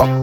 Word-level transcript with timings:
Moin, 0.00 0.22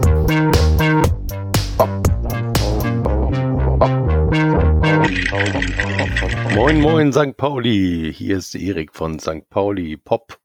moin, 6.80 7.12
St. 7.12 7.36
Pauli. 7.36 8.12
Hier 8.12 8.38
ist 8.38 8.56
Erik 8.56 8.92
von 8.92 9.20
St. 9.20 9.48
Pauli 9.48 9.96
Pop, 9.96 10.40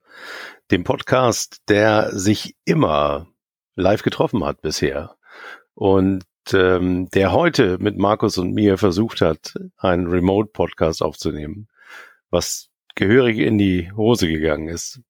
dem 0.70 0.84
Podcast, 0.84 1.64
der 1.68 2.16
sich 2.16 2.56
immer 2.66 3.26
live 3.74 4.04
getroffen 4.04 4.46
hat 4.46 4.62
bisher. 4.62 5.16
Und 5.74 6.26
ähm, 6.54 7.10
der 7.10 7.32
heute 7.32 7.80
mit 7.80 7.98
Markus 7.98 8.38
und 8.38 8.54
mir 8.54 8.78
versucht 8.78 9.22
hat, 9.22 9.56
einen 9.78 10.06
Remote-Podcast 10.06 11.02
aufzunehmen, 11.02 11.70
was 12.30 12.70
gehörig 12.94 13.40
in 13.40 13.58
die 13.58 13.92
Hose 13.94 14.28
gegangen 14.28 14.68
ist. 14.68 15.02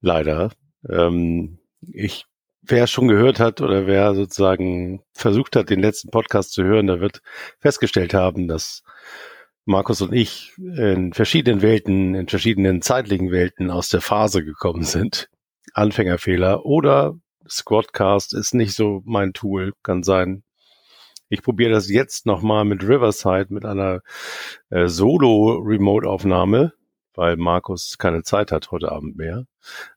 Leider. 0.00 0.50
Ähm, 0.88 1.58
ich, 1.82 2.24
wer 2.70 2.86
schon 2.86 3.08
gehört 3.08 3.40
hat 3.40 3.60
oder 3.60 3.86
wer 3.86 4.14
sozusagen 4.14 5.02
versucht 5.12 5.56
hat, 5.56 5.70
den 5.70 5.80
letzten 5.80 6.10
Podcast 6.10 6.52
zu 6.52 6.62
hören, 6.64 6.86
der 6.86 7.00
wird 7.00 7.22
festgestellt 7.58 8.14
haben, 8.14 8.48
dass 8.48 8.82
Markus 9.64 10.00
und 10.00 10.14
ich 10.14 10.54
in 10.56 11.12
verschiedenen 11.12 11.60
Welten, 11.60 12.14
in 12.14 12.28
verschiedenen 12.28 12.80
zeitlichen 12.80 13.30
Welten 13.30 13.70
aus 13.70 13.88
der 13.90 14.00
Phase 14.00 14.44
gekommen 14.44 14.82
sind. 14.82 15.28
Anfängerfehler 15.74 16.64
oder 16.64 17.18
Squadcast 17.48 18.34
ist 18.34 18.54
nicht 18.54 18.74
so 18.74 19.02
mein 19.04 19.32
Tool, 19.32 19.74
kann 19.82 20.02
sein. 20.02 20.42
Ich 21.28 21.42
probiere 21.42 21.70
das 21.70 21.90
jetzt 21.90 22.24
nochmal 22.24 22.64
mit 22.64 22.82
Riverside, 22.82 23.52
mit 23.52 23.66
einer 23.66 24.00
äh, 24.70 24.88
Solo-Remote-Aufnahme, 24.88 26.72
weil 27.14 27.36
Markus 27.36 27.98
keine 27.98 28.22
Zeit 28.22 28.52
hat 28.52 28.70
heute 28.70 28.90
Abend 28.90 29.16
mehr. 29.16 29.44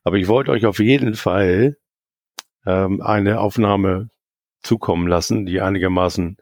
Aber 0.04 0.16
ich 0.16 0.28
wollte 0.28 0.50
euch 0.50 0.66
auf 0.66 0.78
jeden 0.78 1.14
Fall 1.14 1.78
ähm, 2.66 3.00
eine 3.00 3.40
Aufnahme 3.40 4.10
zukommen 4.62 5.06
lassen, 5.08 5.46
die 5.46 5.60
einigermaßen 5.60 6.36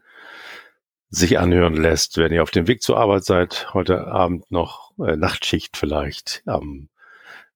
sich 1.08 1.38
anhören 1.38 1.74
lässt, 1.74 2.18
wenn 2.18 2.32
ihr 2.32 2.42
auf 2.42 2.52
dem 2.52 2.68
Weg 2.68 2.82
zur 2.82 2.98
Arbeit 2.98 3.24
seid, 3.24 3.74
heute 3.74 4.06
Abend 4.06 4.50
noch 4.50 4.92
äh, 4.98 5.16
Nachtschicht 5.16 5.76
vielleicht 5.76 6.42
am 6.46 6.88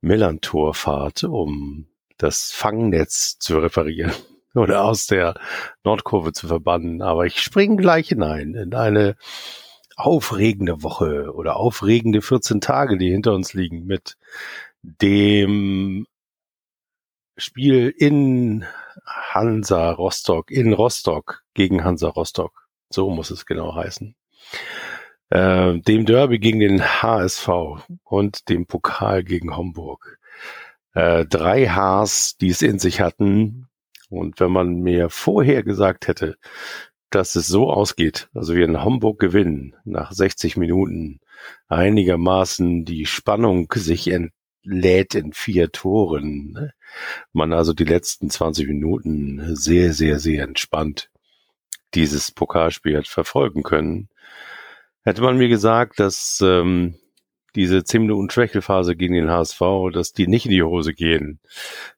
Millantor 0.00 0.74
fahrt, 0.74 1.24
um 1.24 1.86
das 2.18 2.50
Fangnetz 2.50 3.38
zu 3.38 3.58
reparieren 3.58 4.12
oder 4.54 4.84
aus 4.84 5.06
der 5.06 5.34
Nordkurve 5.84 6.32
zu 6.32 6.48
verbannen. 6.48 7.00
Aber 7.00 7.26
ich 7.26 7.40
springe 7.40 7.76
gleich 7.76 8.08
hinein 8.08 8.54
in 8.54 8.74
eine 8.74 9.16
aufregende 9.96 10.82
Woche 10.82 11.32
oder 11.32 11.56
aufregende 11.56 12.22
14 12.22 12.60
Tage, 12.60 12.98
die 12.98 13.10
hinter 13.10 13.34
uns 13.34 13.54
liegen 13.54 13.86
mit 13.86 14.16
dem 14.82 16.06
Spiel 17.36 17.92
in 17.96 18.64
Hansa 19.06 19.90
Rostock, 19.92 20.50
in 20.50 20.72
Rostock 20.72 21.42
gegen 21.54 21.84
Hansa 21.84 22.08
Rostock. 22.08 22.68
So 22.90 23.10
muss 23.10 23.30
es 23.30 23.46
genau 23.46 23.74
heißen. 23.74 24.14
Äh, 25.30 25.78
dem 25.80 26.06
Derby 26.06 26.38
gegen 26.38 26.60
den 26.60 26.82
HSV 26.82 27.48
und 28.04 28.48
dem 28.48 28.66
Pokal 28.66 29.24
gegen 29.24 29.56
Homburg 29.56 30.18
äh, 30.94 31.26
drei 31.26 31.66
Haars, 31.68 32.36
die 32.36 32.48
es 32.48 32.62
in 32.62 32.78
sich 32.78 33.00
hatten. 33.00 33.68
Und 34.08 34.40
wenn 34.40 34.52
man 34.52 34.80
mir 34.80 35.10
vorher 35.10 35.62
gesagt 35.62 36.08
hätte, 36.08 36.36
dass 37.10 37.36
es 37.36 37.46
so 37.46 37.70
ausgeht, 37.70 38.28
also 38.34 38.54
wir 38.54 38.64
in 38.64 38.82
Hamburg 38.82 39.18
gewinnen, 39.18 39.76
nach 39.84 40.12
60 40.12 40.56
Minuten 40.56 41.20
einigermaßen 41.68 42.84
die 42.84 43.06
Spannung 43.06 43.72
sich 43.74 44.08
entlädt 44.64 45.14
in 45.14 45.32
vier 45.32 45.70
Toren, 45.72 46.52
ne? 46.52 46.74
man 47.32 47.52
also 47.52 47.72
die 47.72 47.84
letzten 47.84 48.30
20 48.30 48.68
Minuten 48.68 49.56
sehr, 49.56 49.92
sehr, 49.92 50.18
sehr 50.18 50.44
entspannt 50.44 51.10
dieses 51.94 52.32
Pokalspiel 52.32 52.98
hat 52.98 53.06
verfolgen 53.06 53.62
können, 53.62 54.08
hätte 55.02 55.22
man 55.22 55.36
mir 55.36 55.48
gesagt, 55.48 56.00
dass 56.00 56.40
ähm, 56.44 56.96
diese 57.54 57.84
10 57.84 58.02
Minuten 58.02 58.30
Schwächelphase 58.30 58.96
gegen 58.96 59.14
den 59.14 59.30
HSV, 59.30 59.60
dass 59.92 60.12
die 60.12 60.26
nicht 60.26 60.46
in 60.46 60.50
die 60.50 60.62
Hose 60.64 60.92
gehen 60.92 61.38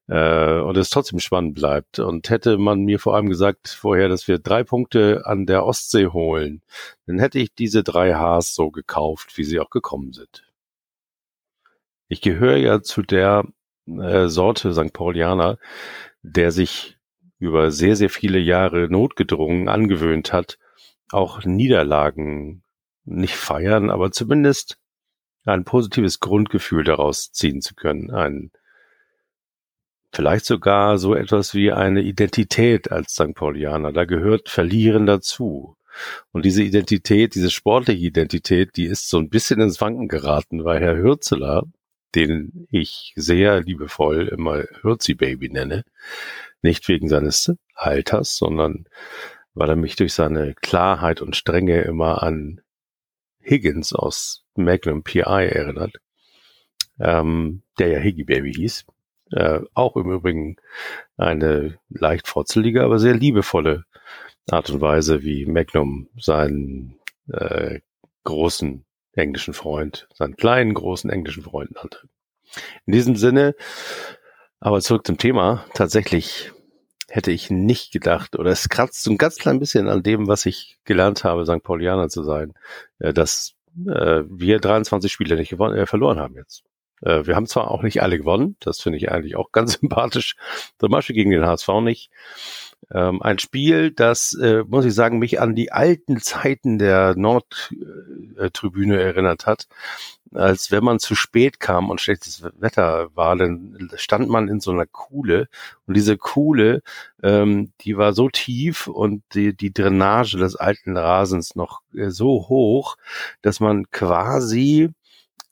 äh, 0.06 0.60
und 0.60 0.76
es 0.76 0.90
trotzdem 0.90 1.18
spannend 1.18 1.54
bleibt. 1.54 1.98
Und 1.98 2.28
hätte 2.28 2.58
man 2.58 2.80
mir 2.84 2.98
vor 2.98 3.14
allem 3.14 3.30
gesagt 3.30 3.68
vorher, 3.68 4.08
dass 4.08 4.28
wir 4.28 4.38
drei 4.38 4.64
Punkte 4.64 5.22
an 5.24 5.46
der 5.46 5.64
Ostsee 5.64 6.08
holen, 6.08 6.60
dann 7.06 7.18
hätte 7.18 7.38
ich 7.38 7.54
diese 7.54 7.82
drei 7.82 8.14
Hs 8.14 8.54
so 8.54 8.70
gekauft, 8.70 9.38
wie 9.38 9.44
sie 9.44 9.58
auch 9.58 9.70
gekommen 9.70 10.12
sind. 10.12 10.45
Ich 12.08 12.20
gehöre 12.20 12.56
ja 12.56 12.82
zu 12.82 13.02
der 13.02 13.44
äh, 13.86 14.28
Sorte 14.28 14.72
St. 14.72 14.92
Paulianer, 14.92 15.58
der 16.22 16.52
sich 16.52 16.98
über 17.38 17.70
sehr, 17.70 17.96
sehr 17.96 18.10
viele 18.10 18.38
Jahre 18.38 18.88
notgedrungen 18.88 19.68
angewöhnt 19.68 20.32
hat, 20.32 20.58
auch 21.10 21.44
Niederlagen 21.44 22.62
nicht 23.04 23.36
feiern, 23.36 23.90
aber 23.90 24.10
zumindest 24.10 24.78
ein 25.44 25.64
positives 25.64 26.18
Grundgefühl 26.20 26.84
daraus 26.84 27.30
ziehen 27.32 27.60
zu 27.60 27.74
können. 27.74 28.10
Ein, 28.10 28.50
vielleicht 30.12 30.44
sogar 30.44 30.98
so 30.98 31.14
etwas 31.14 31.54
wie 31.54 31.72
eine 31.72 32.02
Identität 32.02 32.90
als 32.90 33.12
St. 33.14 33.34
Paulianer. 33.34 33.92
Da 33.92 34.04
gehört 34.04 34.48
Verlieren 34.48 35.06
dazu. 35.06 35.76
Und 36.32 36.44
diese 36.44 36.62
Identität, 36.62 37.34
diese 37.34 37.50
sportliche 37.50 38.06
Identität, 38.06 38.76
die 38.76 38.86
ist 38.86 39.08
so 39.08 39.18
ein 39.18 39.30
bisschen 39.30 39.60
ins 39.60 39.80
Wanken 39.80 40.08
geraten, 40.08 40.64
weil 40.64 40.80
Herr 40.80 40.96
Hürzeler, 40.96 41.62
den 42.16 42.66
ich 42.70 43.12
sehr 43.14 43.60
liebevoll 43.60 44.28
immer 44.28 44.64
Hürzi 44.82 45.14
Baby 45.14 45.50
nenne, 45.50 45.84
nicht 46.62 46.88
wegen 46.88 47.08
seines 47.08 47.52
Alters, 47.74 48.36
sondern 48.36 48.86
weil 49.54 49.68
er 49.68 49.76
mich 49.76 49.96
durch 49.96 50.14
seine 50.14 50.54
Klarheit 50.54 51.20
und 51.20 51.36
Strenge 51.36 51.82
immer 51.82 52.22
an 52.22 52.62
Higgins 53.40 53.92
aus 53.92 54.44
Magnum 54.54 55.02
PI 55.02 55.20
erinnert, 55.20 55.96
ähm, 56.98 57.62
der 57.78 57.88
ja 57.88 57.98
Higgy 57.98 58.24
Baby 58.24 58.52
hieß. 58.54 58.86
Äh, 59.32 59.60
auch 59.74 59.96
im 59.96 60.10
Übrigen 60.10 60.56
eine 61.16 61.78
leicht 61.88 62.28
frotzelige, 62.28 62.82
aber 62.82 62.98
sehr 62.98 63.14
liebevolle 63.14 63.84
Art 64.50 64.70
und 64.70 64.80
Weise, 64.80 65.22
wie 65.22 65.44
Magnum 65.46 66.08
seinen 66.16 66.98
äh, 67.28 67.80
großen 68.24 68.85
englischen 69.16 69.54
Freund, 69.54 70.08
seinen 70.14 70.36
kleinen 70.36 70.74
großen 70.74 71.10
englischen 71.10 71.42
Freund 71.42 71.72
nannte. 71.72 72.08
In 72.86 72.92
diesem 72.92 73.16
Sinne, 73.16 73.54
aber 74.60 74.80
zurück 74.80 75.06
zum 75.06 75.18
Thema, 75.18 75.64
tatsächlich 75.74 76.52
hätte 77.08 77.30
ich 77.30 77.50
nicht 77.50 77.92
gedacht, 77.92 78.36
oder 78.36 78.50
es 78.50 78.68
kratzt 78.68 79.02
so 79.02 79.10
ein 79.10 79.18
ganz 79.18 79.36
klein 79.36 79.58
bisschen 79.58 79.88
an 79.88 80.02
dem, 80.02 80.26
was 80.28 80.46
ich 80.46 80.78
gelernt 80.84 81.24
habe, 81.24 81.44
St. 81.44 81.62
Paulianer 81.62 82.08
zu 82.08 82.22
sein, 82.22 82.54
äh, 82.98 83.12
dass 83.12 83.54
äh, 83.86 84.22
wir 84.28 84.58
23 84.58 85.12
Spiele 85.12 85.36
nicht 85.36 85.50
gewonnen, 85.50 85.76
äh, 85.76 85.86
verloren 85.86 86.18
haben 86.18 86.34
jetzt. 86.34 86.64
Äh, 87.02 87.26
wir 87.26 87.36
haben 87.36 87.46
zwar 87.46 87.70
auch 87.70 87.82
nicht 87.82 88.02
alle 88.02 88.18
gewonnen, 88.18 88.56
das 88.60 88.80
finde 88.80 88.98
ich 88.98 89.10
eigentlich 89.10 89.36
auch 89.36 89.52
ganz 89.52 89.72
sympathisch, 89.80 90.36
zum 90.78 90.90
Beispiel 90.90 91.16
gegen 91.16 91.30
den 91.30 91.46
HSV 91.46 91.68
nicht. 91.82 92.10
Ähm, 92.92 93.22
ein 93.22 93.38
Spiel, 93.38 93.90
das, 93.90 94.32
äh, 94.34 94.62
muss 94.66 94.84
ich 94.84 94.94
sagen, 94.94 95.18
mich 95.18 95.40
an 95.40 95.54
die 95.54 95.72
alten 95.72 96.20
Zeiten 96.20 96.78
der 96.78 97.16
Nordtribüne 97.16 99.00
erinnert 99.00 99.46
hat, 99.46 99.66
als 100.34 100.70
wenn 100.70 100.84
man 100.84 100.98
zu 100.98 101.14
spät 101.14 101.60
kam 101.60 101.90
und 101.90 102.00
schlechtes 102.00 102.42
Wetter 102.58 103.08
war, 103.14 103.36
dann 103.36 103.90
stand 103.96 104.28
man 104.28 104.48
in 104.48 104.60
so 104.60 104.70
einer 104.70 104.86
Kuhle 104.86 105.48
und 105.86 105.96
diese 105.96 106.16
Kuhle, 106.16 106.82
ähm, 107.22 107.72
die 107.80 107.96
war 107.96 108.12
so 108.12 108.28
tief 108.28 108.86
und 108.86 109.22
die, 109.34 109.56
die 109.56 109.72
Drainage 109.72 110.36
des 110.36 110.56
alten 110.56 110.96
Rasens 110.96 111.56
noch 111.56 111.80
äh, 111.94 112.10
so 112.10 112.48
hoch, 112.48 112.96
dass 113.42 113.60
man 113.60 113.90
quasi 113.90 114.90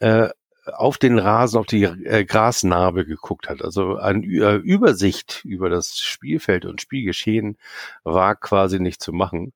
äh, 0.00 0.28
auf 0.72 0.98
den 0.98 1.18
Rasen, 1.18 1.58
auf 1.58 1.66
die 1.66 1.84
äh, 1.84 2.24
Grasnarbe 2.24 3.04
geguckt 3.04 3.48
hat. 3.48 3.62
Also 3.62 3.96
eine 3.96 4.24
äh, 4.24 4.56
Übersicht 4.56 5.44
über 5.44 5.68
das 5.68 5.98
Spielfeld 5.98 6.64
und 6.64 6.80
Spielgeschehen 6.80 7.56
war 8.02 8.34
quasi 8.36 8.80
nicht 8.80 9.02
zu 9.02 9.12
machen. 9.12 9.52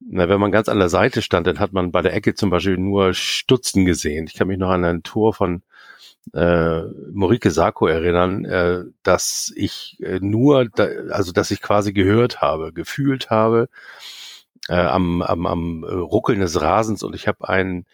Na, 0.00 0.28
wenn 0.28 0.40
man 0.40 0.52
ganz 0.52 0.68
an 0.68 0.78
der 0.78 0.88
Seite 0.88 1.22
stand, 1.22 1.46
dann 1.46 1.58
hat 1.58 1.72
man 1.72 1.92
bei 1.92 2.02
der 2.02 2.14
Ecke 2.14 2.34
zum 2.34 2.50
Beispiel 2.50 2.78
nur 2.78 3.12
Stutzen 3.12 3.84
gesehen. 3.84 4.26
Ich 4.26 4.34
kann 4.34 4.48
mich 4.48 4.58
noch 4.58 4.70
an 4.70 4.84
ein 4.84 5.02
Tor 5.02 5.34
von 5.34 5.62
äh, 6.34 6.82
Morike 7.12 7.50
Sako 7.50 7.86
erinnern, 7.86 8.44
äh, 8.44 8.84
dass 9.02 9.52
ich 9.56 9.98
äh, 10.00 10.18
nur, 10.20 10.66
da, 10.66 10.86
also 11.10 11.32
dass 11.32 11.50
ich 11.50 11.60
quasi 11.60 11.92
gehört 11.92 12.40
habe, 12.40 12.72
gefühlt 12.72 13.30
habe 13.30 13.68
äh, 14.68 14.74
am, 14.74 15.22
am, 15.22 15.46
am 15.46 15.84
Ruckeln 15.84 16.40
des 16.40 16.60
Rasens 16.60 17.02
und 17.02 17.14
ich 17.14 17.26
habe 17.28 17.48
ein 17.48 17.86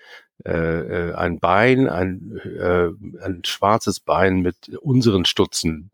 äh, 0.44 0.50
äh, 0.50 1.14
ein 1.14 1.38
Bein, 1.38 1.88
ein, 1.88 2.38
äh, 2.44 2.88
ein 3.24 3.42
schwarzes 3.44 4.00
Bein 4.00 4.40
mit 4.40 4.68
unseren 4.80 5.24
Stutzen 5.24 5.90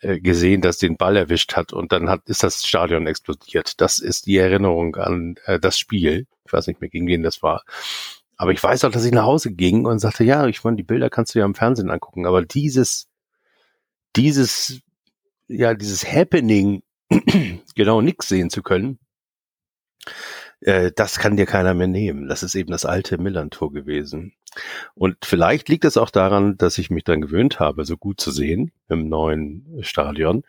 äh, 0.00 0.20
gesehen, 0.20 0.60
das 0.60 0.78
den 0.78 0.96
Ball 0.96 1.16
erwischt 1.16 1.54
hat 1.54 1.72
und 1.72 1.92
dann 1.92 2.08
hat, 2.10 2.28
ist 2.28 2.42
das 2.42 2.66
Stadion 2.66 3.06
explodiert. 3.06 3.80
Das 3.80 3.98
ist 3.98 4.26
die 4.26 4.36
Erinnerung 4.36 4.96
an 4.96 5.36
äh, 5.46 5.58
das 5.58 5.78
Spiel. 5.78 6.26
Ich 6.44 6.52
weiß 6.52 6.66
nicht 6.66 6.80
mehr, 6.80 6.90
gegen 6.90 7.06
wen 7.06 7.22
das 7.22 7.42
war. 7.42 7.64
Aber 8.36 8.52
ich 8.52 8.62
weiß 8.62 8.84
auch, 8.84 8.90
dass 8.90 9.04
ich 9.04 9.12
nach 9.12 9.24
Hause 9.24 9.52
ging 9.52 9.86
und 9.86 9.98
sagte, 9.98 10.24
ja, 10.24 10.46
ich 10.46 10.62
meine, 10.62 10.76
die 10.76 10.82
Bilder 10.82 11.08
kannst 11.08 11.34
du 11.34 11.38
ja 11.38 11.44
im 11.44 11.54
Fernsehen 11.54 11.90
angucken, 11.90 12.26
aber 12.26 12.42
dieses, 12.42 13.08
dieses, 14.14 14.80
ja, 15.48 15.74
dieses 15.74 16.04
Happening 16.04 16.82
genau 17.74 18.02
nichts 18.02 18.28
sehen 18.28 18.50
zu 18.50 18.62
können, 18.62 18.98
äh, 20.66 20.92
das 20.94 21.18
kann 21.18 21.36
dir 21.36 21.46
keiner 21.46 21.74
mehr 21.74 21.86
nehmen. 21.86 22.28
Das 22.28 22.42
ist 22.42 22.54
eben 22.54 22.72
das 22.72 22.84
alte 22.84 23.18
Millantor 23.18 23.72
gewesen. 23.72 24.34
Und 24.94 25.24
vielleicht 25.24 25.68
liegt 25.68 25.84
es 25.84 25.96
auch 25.96 26.10
daran, 26.10 26.56
dass 26.56 26.78
ich 26.78 26.90
mich 26.90 27.04
dann 27.04 27.20
gewöhnt 27.20 27.60
habe, 27.60 27.84
so 27.84 27.96
gut 27.96 28.20
zu 28.20 28.30
sehen 28.30 28.72
im 28.88 29.08
neuen 29.08 29.78
Stadion, 29.80 30.44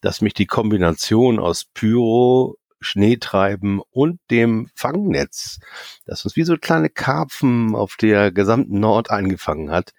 dass 0.00 0.20
mich 0.20 0.34
die 0.34 0.46
Kombination 0.46 1.38
aus 1.38 1.64
Pyro, 1.64 2.56
Schneetreiben 2.80 3.82
und 3.90 4.20
dem 4.30 4.70
Fangnetz, 4.74 5.58
das 6.06 6.24
uns 6.24 6.36
wie 6.36 6.44
so 6.44 6.56
kleine 6.56 6.88
Karpfen 6.88 7.74
auf 7.74 7.96
der 7.96 8.30
gesamten 8.30 8.78
Nord 8.78 9.10
eingefangen 9.10 9.72
hat, 9.72 9.92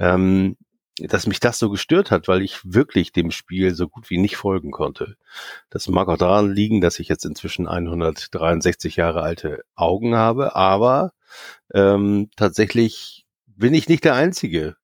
ähm, 0.00 0.56
dass 0.98 1.26
mich 1.26 1.40
das 1.40 1.58
so 1.58 1.70
gestört 1.70 2.10
hat, 2.10 2.28
weil 2.28 2.42
ich 2.42 2.60
wirklich 2.64 3.12
dem 3.12 3.30
Spiel 3.30 3.74
so 3.74 3.88
gut 3.88 4.10
wie 4.10 4.18
nicht 4.18 4.36
folgen 4.36 4.70
konnte. 4.70 5.16
Das 5.68 5.88
mag 5.88 6.08
auch 6.08 6.16
daran 6.16 6.52
liegen, 6.52 6.80
dass 6.80 7.00
ich 7.00 7.08
jetzt 7.08 7.24
inzwischen 7.24 7.66
163 7.66 8.96
Jahre 8.96 9.22
alte 9.22 9.64
Augen 9.74 10.14
habe, 10.14 10.54
aber 10.54 11.12
ähm, 11.72 12.30
tatsächlich 12.36 13.26
bin 13.46 13.74
ich 13.74 13.88
nicht 13.88 14.04
der 14.04 14.14
Einzige, 14.14 14.76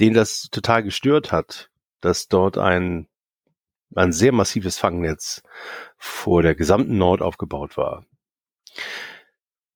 den 0.00 0.14
das 0.14 0.48
total 0.50 0.82
gestört 0.82 1.30
hat, 1.30 1.70
dass 2.00 2.28
dort 2.28 2.58
ein, 2.58 3.06
ein 3.94 4.12
sehr 4.12 4.32
massives 4.32 4.78
Fangnetz 4.78 5.42
vor 5.96 6.42
der 6.42 6.54
gesamten 6.56 6.98
Nord 6.98 7.22
aufgebaut 7.22 7.76
war. 7.76 8.04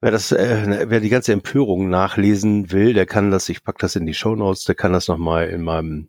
Wer 0.00 0.10
das, 0.12 0.30
äh, 0.32 0.86
wer 0.88 1.00
die 1.00 1.08
ganze 1.08 1.32
Empörung 1.32 1.88
nachlesen 1.88 2.70
will, 2.70 2.94
der 2.94 3.06
kann 3.06 3.30
das, 3.30 3.48
ich 3.48 3.64
pack 3.64 3.78
das 3.78 3.96
in 3.96 4.06
die 4.06 4.14
Show 4.14 4.36
Notes, 4.36 4.64
der 4.64 4.76
kann 4.76 4.92
das 4.92 5.08
nochmal 5.08 5.48
in 5.48 5.62
meinem 5.62 6.08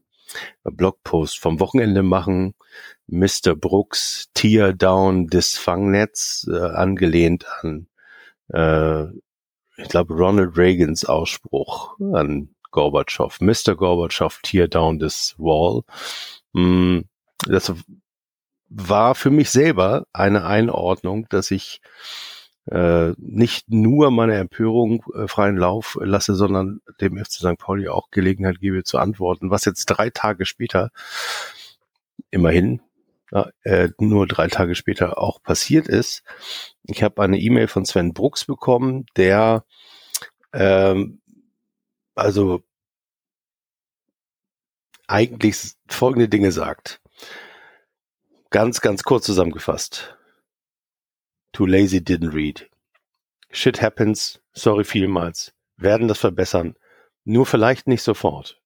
Blogpost 0.63 1.39
vom 1.39 1.59
Wochenende 1.59 2.03
machen. 2.03 2.53
Mr. 3.07 3.55
Brooks 3.55 4.29
Tear 4.35 4.73
Down 4.73 5.27
des 5.27 5.57
Fangnetz, 5.57 6.47
äh, 6.51 6.59
angelehnt 6.59 7.45
an, 7.61 7.87
äh, 8.49 9.05
ich 9.77 9.87
glaube, 9.87 10.13
Ronald 10.13 10.57
Reagans 10.57 11.05
Ausspruch 11.05 11.97
an 12.13 12.49
Gorbatschow. 12.71 13.39
Mr. 13.39 13.75
Gorbatschow 13.75 14.39
Tear 14.43 14.67
Down 14.67 14.99
this 14.99 15.35
Wall. 15.37 15.83
Mm, 16.53 17.01
das 17.47 17.73
war 18.67 19.15
für 19.15 19.29
mich 19.29 19.49
selber 19.49 20.05
eine 20.13 20.45
Einordnung, 20.45 21.27
dass 21.29 21.49
ich 21.51 21.81
äh, 22.71 23.13
nicht 23.17 23.69
nur 23.69 24.11
meine 24.11 24.35
Empörung 24.35 25.03
äh, 25.13 25.27
freien 25.27 25.57
Lauf 25.57 25.97
lasse, 26.01 26.35
sondern 26.35 26.81
dem 27.01 27.17
FC 27.17 27.33
St. 27.33 27.57
Pauli 27.57 27.87
auch 27.87 28.11
Gelegenheit 28.11 28.59
gebe 28.59 28.83
zu 28.83 28.97
antworten, 28.97 29.49
was 29.49 29.65
jetzt 29.65 29.85
drei 29.85 30.09
Tage 30.09 30.45
später 30.45 30.91
immerhin 32.31 32.81
äh, 33.63 33.89
nur 33.99 34.27
drei 34.27 34.47
Tage 34.47 34.75
später 34.75 35.17
auch 35.17 35.41
passiert 35.41 35.87
ist. 35.87 36.23
Ich 36.83 37.03
habe 37.03 37.21
eine 37.21 37.39
E-Mail 37.39 37.67
von 37.67 37.85
Sven 37.85 38.13
Brooks 38.13 38.45
bekommen, 38.45 39.05
der 39.15 39.65
ähm, 40.53 41.21
also 42.15 42.63
eigentlich 45.07 45.73
folgende 45.87 46.29
Dinge 46.29 46.51
sagt. 46.51 47.01
Ganz, 48.51 48.81
ganz 48.81 49.03
kurz 49.03 49.25
zusammengefasst. 49.25 50.18
Too 51.51 51.65
lazy 51.65 51.99
didn't 51.99 52.33
read. 52.33 52.69
Shit 53.51 53.81
happens, 53.81 54.39
sorry 54.53 54.83
vielmals. 54.83 55.53
Werden 55.77 56.07
das 56.07 56.19
verbessern. 56.19 56.75
Nur 57.25 57.45
vielleicht 57.45 57.87
nicht 57.87 58.03
sofort. 58.03 58.61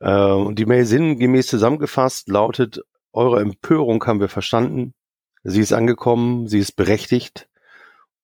Äh, 0.00 0.32
und 0.32 0.58
die 0.58 0.66
Mail 0.66 0.84
sinngemäß 0.84 1.46
zusammengefasst 1.48 2.28
lautet, 2.28 2.80
eure 3.12 3.40
Empörung 3.40 4.04
haben 4.04 4.20
wir 4.20 4.28
verstanden. 4.28 4.94
Sie 5.42 5.60
ist 5.60 5.72
angekommen, 5.72 6.46
sie 6.46 6.58
ist 6.58 6.72
berechtigt. 6.72 7.48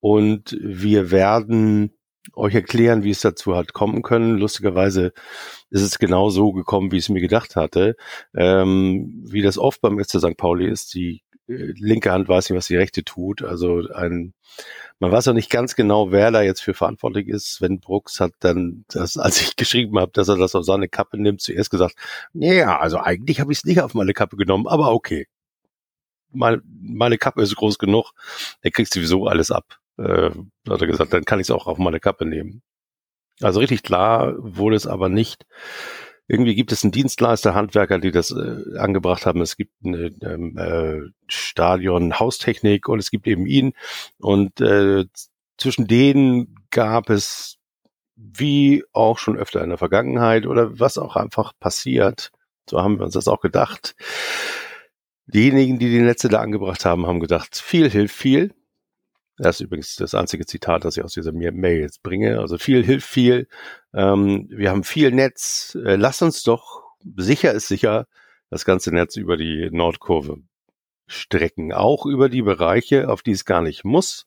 Und 0.01 0.57
wir 0.61 1.11
werden 1.11 1.97
euch 2.35 2.55
erklären, 2.55 3.03
wie 3.03 3.11
es 3.11 3.21
dazu 3.21 3.57
hat 3.57 3.73
kommen 3.73 4.03
können. 4.03 4.39
Lustigerweise 4.39 5.13
ist 5.71 5.83
es 5.83 5.99
genau 5.99 6.31
so 6.31 6.53
gekommen, 6.53 6.93
wie 6.93 6.97
ich 6.97 7.05
es 7.05 7.09
mir 7.09 7.21
gedacht 7.21 7.57
hatte. 7.57 7.97
Ähm, 8.35 9.23
wie 9.27 9.43
das 9.43 9.59
oft 9.59 9.81
beim 9.81 9.99
FC 9.99 10.21
St. 10.21 10.37
Pauli 10.37 10.69
ist, 10.69 10.95
die 10.95 11.23
linke 11.47 12.13
Hand 12.13 12.29
weiß 12.29 12.49
nicht, 12.49 12.57
was 12.57 12.67
die 12.67 12.77
rechte 12.77 13.05
tut. 13.05 13.43
Also 13.43 13.89
ein, 13.93 14.35
man 14.99 15.13
weiß 15.13 15.29
auch 15.29 15.35
nicht 15.35 15.51
ganz 15.51 15.75
genau, 15.75 16.11
wer 16.13 16.31
da 16.31 16.43
jetzt 16.43 16.63
für 16.63 16.75
verantwortlich 16.75 17.29
ist. 17.29 17.55
Sven 17.55 17.81
Brooks 17.81 18.21
hat 18.21 18.33
dann, 18.41 18.85
das, 18.89 19.17
als 19.19 19.41
ich 19.41 19.57
geschrieben 19.57 19.99
habe, 19.99 20.13
dass 20.13 20.29
er 20.29 20.37
das 20.37 20.55
auf 20.55 20.65
seine 20.65 20.89
Kappe 20.89 21.21
nimmt, 21.21 21.41
zuerst 21.41 21.71
gesagt, 21.71 21.97
ja, 22.33 22.79
also 22.79 22.99
eigentlich 22.99 23.41
habe 23.41 23.53
ich 23.53 23.59
es 23.59 23.65
nicht 23.65 23.81
auf 23.81 23.95
meine 23.95 24.13
Kappe 24.15 24.37
genommen, 24.37 24.67
aber 24.67 24.93
okay. 24.93 25.27
Meine, 26.33 26.63
meine 26.67 27.17
Kappe 27.17 27.43
ist 27.43 27.55
groß 27.55 27.79
genug, 27.79 28.13
der 28.65 28.73
kriegt 28.73 28.93
sowieso 28.93 29.27
alles 29.27 29.53
ab. 29.53 29.79
Äh, 29.99 30.31
hat 30.69 30.81
er 30.81 30.87
gesagt, 30.89 31.13
dann 31.13 31.25
kann 31.25 31.39
ich 31.39 31.47
es 31.47 31.51
auch 31.53 31.69
auf 31.69 31.79
meine 31.79 32.01
Kappe 32.01 32.27
nehmen. 32.27 32.63
Also 33.41 33.61
richtig 33.61 33.83
klar 33.85 34.35
wurde 34.39 34.75
es 34.77 34.87
aber 34.87 35.09
nicht. 35.09 35.47
Irgendwie 36.27 36.55
gibt 36.55 36.73
es 36.73 36.83
einen 36.83 36.93
Dienstleister, 36.93 37.55
Handwerker, 37.55 37.99
die 37.99 38.11
das 38.11 38.31
äh, 38.31 38.79
angebracht 38.79 39.27
haben. 39.27 39.43
Es 39.43 39.57
gibt 39.57 39.73
eine 39.85 40.11
ähm, 40.23 40.57
äh, 40.57 41.11
Stadion 41.27 42.19
Haustechnik 42.19 42.89
und 42.89 42.99
es 42.99 43.11
gibt 43.11 43.27
eben 43.27 43.47
ihn. 43.47 43.75
Und 44.19 44.61
äh, 44.61 45.05
zwischen 45.59 45.87
denen 45.87 46.57
gab 46.71 47.11
es, 47.11 47.59
wie 48.17 48.85
auch 48.93 49.19
schon 49.19 49.37
öfter 49.37 49.63
in 49.63 49.69
der 49.69 49.79
Vergangenheit 49.79 50.47
oder 50.47 50.79
was 50.79 50.99
auch 50.99 51.17
einfach 51.17 51.53
passiert, 51.59 52.31
so 52.69 52.81
haben 52.81 52.99
wir 52.99 53.05
uns 53.05 53.15
das 53.15 53.29
auch 53.29 53.41
gedacht. 53.41 53.95
Diejenigen, 55.27 55.79
die 55.79 55.91
die 55.91 56.01
Netze 56.01 56.29
da 56.29 56.41
angebracht 56.41 56.85
haben, 56.85 57.07
haben 57.07 57.21
gedacht, 57.21 57.57
viel 57.57 57.91
hilft 57.91 58.17
viel. 58.17 58.55
Das 59.37 59.57
ist 59.57 59.67
übrigens 59.67 59.97
das 59.97 60.15
einzige 60.15 60.47
Zitat, 60.47 60.85
das 60.85 60.97
ich 60.97 61.05
aus 61.05 61.15
dieser 61.15 61.33
Mail 61.33 61.81
jetzt 61.81 62.03
bringe. 62.03 62.39
Also 62.39 62.57
viel 62.57 62.85
hilft 62.85 63.09
viel. 63.09 63.49
Ähm, 63.93 64.47
wir 64.49 64.71
haben 64.71 64.85
viel 64.85 65.11
Netz. 65.11 65.77
Äh, 65.85 65.97
lass 65.97 66.23
uns 66.23 66.43
doch, 66.45 66.83
sicher 67.17 67.53
ist 67.53 67.67
sicher, 67.67 68.07
das 68.51 68.65
ganze 68.65 68.93
Netz 68.93 69.17
über 69.17 69.37
die 69.37 69.71
Nordkurve 69.73 70.39
strecken. 71.07 71.73
Auch 71.73 72.07
über 72.07 72.29
die 72.29 72.43
Bereiche, 72.43 73.09
auf 73.09 73.23
die 73.23 73.33
es 73.33 73.45
gar 73.45 73.63
nicht 73.63 73.85
muss. 73.85 74.27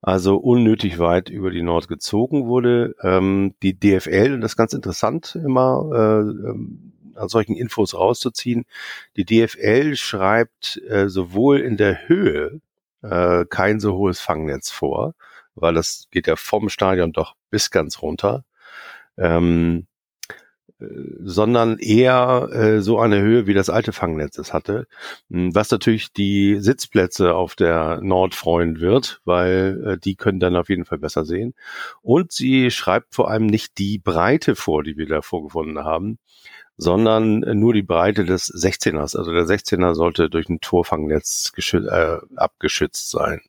Also 0.00 0.36
unnötig 0.36 0.98
weit 0.98 1.28
über 1.28 1.50
die 1.50 1.62
Nord 1.62 1.86
gezogen 1.86 2.46
wurde. 2.46 2.94
Ähm, 3.02 3.54
die 3.62 3.78
DFL, 3.78 4.32
und 4.32 4.40
das 4.40 4.52
ist 4.52 4.56
ganz 4.56 4.72
interessant 4.72 5.38
immer, 5.44 5.90
äh, 5.92 6.48
ähm, 6.48 6.92
an 7.16 7.28
solchen 7.28 7.54
Infos 7.54 7.94
rauszuziehen. 7.94 8.64
Die 9.16 9.26
DFL 9.26 9.94
schreibt 9.96 10.80
äh, 10.88 11.10
sowohl 11.10 11.60
in 11.60 11.76
der 11.76 12.08
Höhe 12.08 12.62
äh, 13.02 13.44
kein 13.48 13.80
so 13.80 13.94
hohes 13.96 14.20
Fangnetz 14.20 14.70
vor, 14.70 15.14
weil 15.54 15.74
das 15.74 16.06
geht 16.10 16.26
ja 16.26 16.36
vom 16.36 16.68
Stadion 16.68 17.12
doch 17.12 17.34
bis 17.50 17.70
ganz 17.70 18.02
runter. 18.02 18.44
Ähm, 19.16 19.86
äh, 20.80 20.86
sondern 21.22 21.78
eher 21.78 22.48
äh, 22.52 22.80
so 22.80 22.98
eine 22.98 23.20
Höhe, 23.20 23.46
wie 23.46 23.54
das 23.54 23.70
alte 23.70 23.92
Fangnetz 23.92 24.38
es 24.38 24.52
hatte, 24.52 24.86
hm, 25.30 25.54
was 25.54 25.70
natürlich 25.70 26.12
die 26.12 26.58
Sitzplätze 26.60 27.34
auf 27.34 27.54
der 27.54 28.00
Nord 28.02 28.34
freuen 28.34 28.80
wird, 28.80 29.20
weil 29.24 29.82
äh, 29.86 29.98
die 29.98 30.16
können 30.16 30.40
dann 30.40 30.56
auf 30.56 30.68
jeden 30.68 30.84
Fall 30.84 30.98
besser 30.98 31.24
sehen. 31.24 31.54
Und 32.02 32.32
sie 32.32 32.70
schreibt 32.70 33.14
vor 33.14 33.30
allem 33.30 33.46
nicht 33.46 33.78
die 33.78 33.98
Breite 33.98 34.56
vor, 34.56 34.82
die 34.82 34.96
wir 34.96 35.06
da 35.06 35.22
vorgefunden 35.22 35.84
haben, 35.84 36.18
sondern 36.80 37.40
nur 37.40 37.74
die 37.74 37.82
Breite 37.82 38.24
des 38.24 38.50
16ers. 38.50 39.14
Also 39.16 39.32
der 39.32 39.44
16er 39.44 39.94
sollte 39.94 40.30
durch 40.30 40.48
ein 40.48 40.62
Torfangnetz 40.62 41.52
äh, 41.74 42.16
abgeschützt 42.36 43.10
sein. 43.10 43.42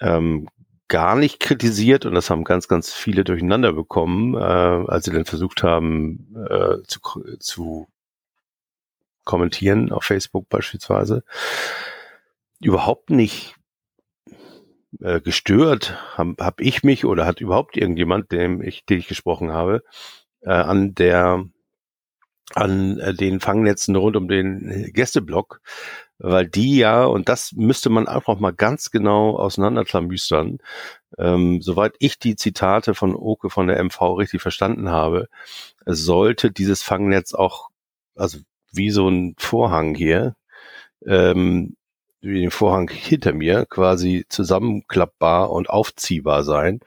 Ähm, 0.00 0.48
gar 0.88 1.16
nicht 1.16 1.38
kritisiert 1.38 2.06
und 2.06 2.14
das 2.14 2.30
haben 2.30 2.44
ganz, 2.44 2.66
ganz 2.66 2.92
viele 2.94 3.24
durcheinander 3.24 3.74
bekommen, 3.74 4.34
äh, 4.34 4.38
als 4.38 5.04
sie 5.04 5.10
dann 5.10 5.26
versucht 5.26 5.62
haben 5.62 6.34
äh, 6.48 6.82
zu, 6.86 7.00
zu 7.40 7.88
kommentieren 9.24 9.92
auf 9.92 10.04
Facebook 10.04 10.48
beispielsweise. 10.48 11.24
Überhaupt 12.58 13.10
nicht 13.10 13.54
äh, 15.00 15.20
gestört 15.20 15.98
habe 16.16 16.42
hab 16.42 16.62
ich 16.62 16.82
mich 16.84 17.04
oder 17.04 17.26
hat 17.26 17.42
überhaupt 17.42 17.76
irgendjemand, 17.76 18.32
dem 18.32 18.62
ich, 18.62 18.86
den 18.86 18.98
ich 18.98 19.08
gesprochen 19.08 19.52
habe, 19.52 19.82
äh, 20.40 20.52
an 20.52 20.94
der 20.94 21.44
an 22.54 22.98
äh, 22.98 23.14
den 23.14 23.40
Fangnetzen 23.40 23.96
rund 23.96 24.16
um 24.16 24.28
den 24.28 24.90
Gästeblock, 24.92 25.60
weil 26.18 26.46
die 26.46 26.76
ja, 26.76 27.04
und 27.04 27.28
das 27.28 27.52
müsste 27.52 27.90
man 27.90 28.04
noch 28.04 28.40
mal 28.40 28.52
ganz 28.52 28.90
genau 28.90 29.36
auseinanderklamüstern, 29.36 30.58
ähm, 31.18 31.60
soweit 31.62 31.94
ich 31.98 32.18
die 32.18 32.36
Zitate 32.36 32.94
von 32.94 33.14
Oke 33.14 33.50
von 33.50 33.66
der 33.66 33.82
MV 33.82 34.00
richtig 34.18 34.42
verstanden 34.42 34.90
habe, 34.90 35.28
sollte 35.86 36.50
dieses 36.50 36.82
Fangnetz 36.82 37.34
auch, 37.34 37.70
also 38.14 38.38
wie 38.72 38.90
so 38.90 39.08
ein 39.08 39.34
Vorhang 39.38 39.94
hier, 39.94 40.36
ähm, 41.06 41.76
wie 42.24 42.40
den 42.40 42.50
Vorhang 42.50 42.88
hinter 42.90 43.32
mir 43.32 43.66
quasi 43.66 44.24
zusammenklappbar 44.28 45.50
und 45.50 45.70
aufziehbar 45.70 46.44
sein 46.44 46.80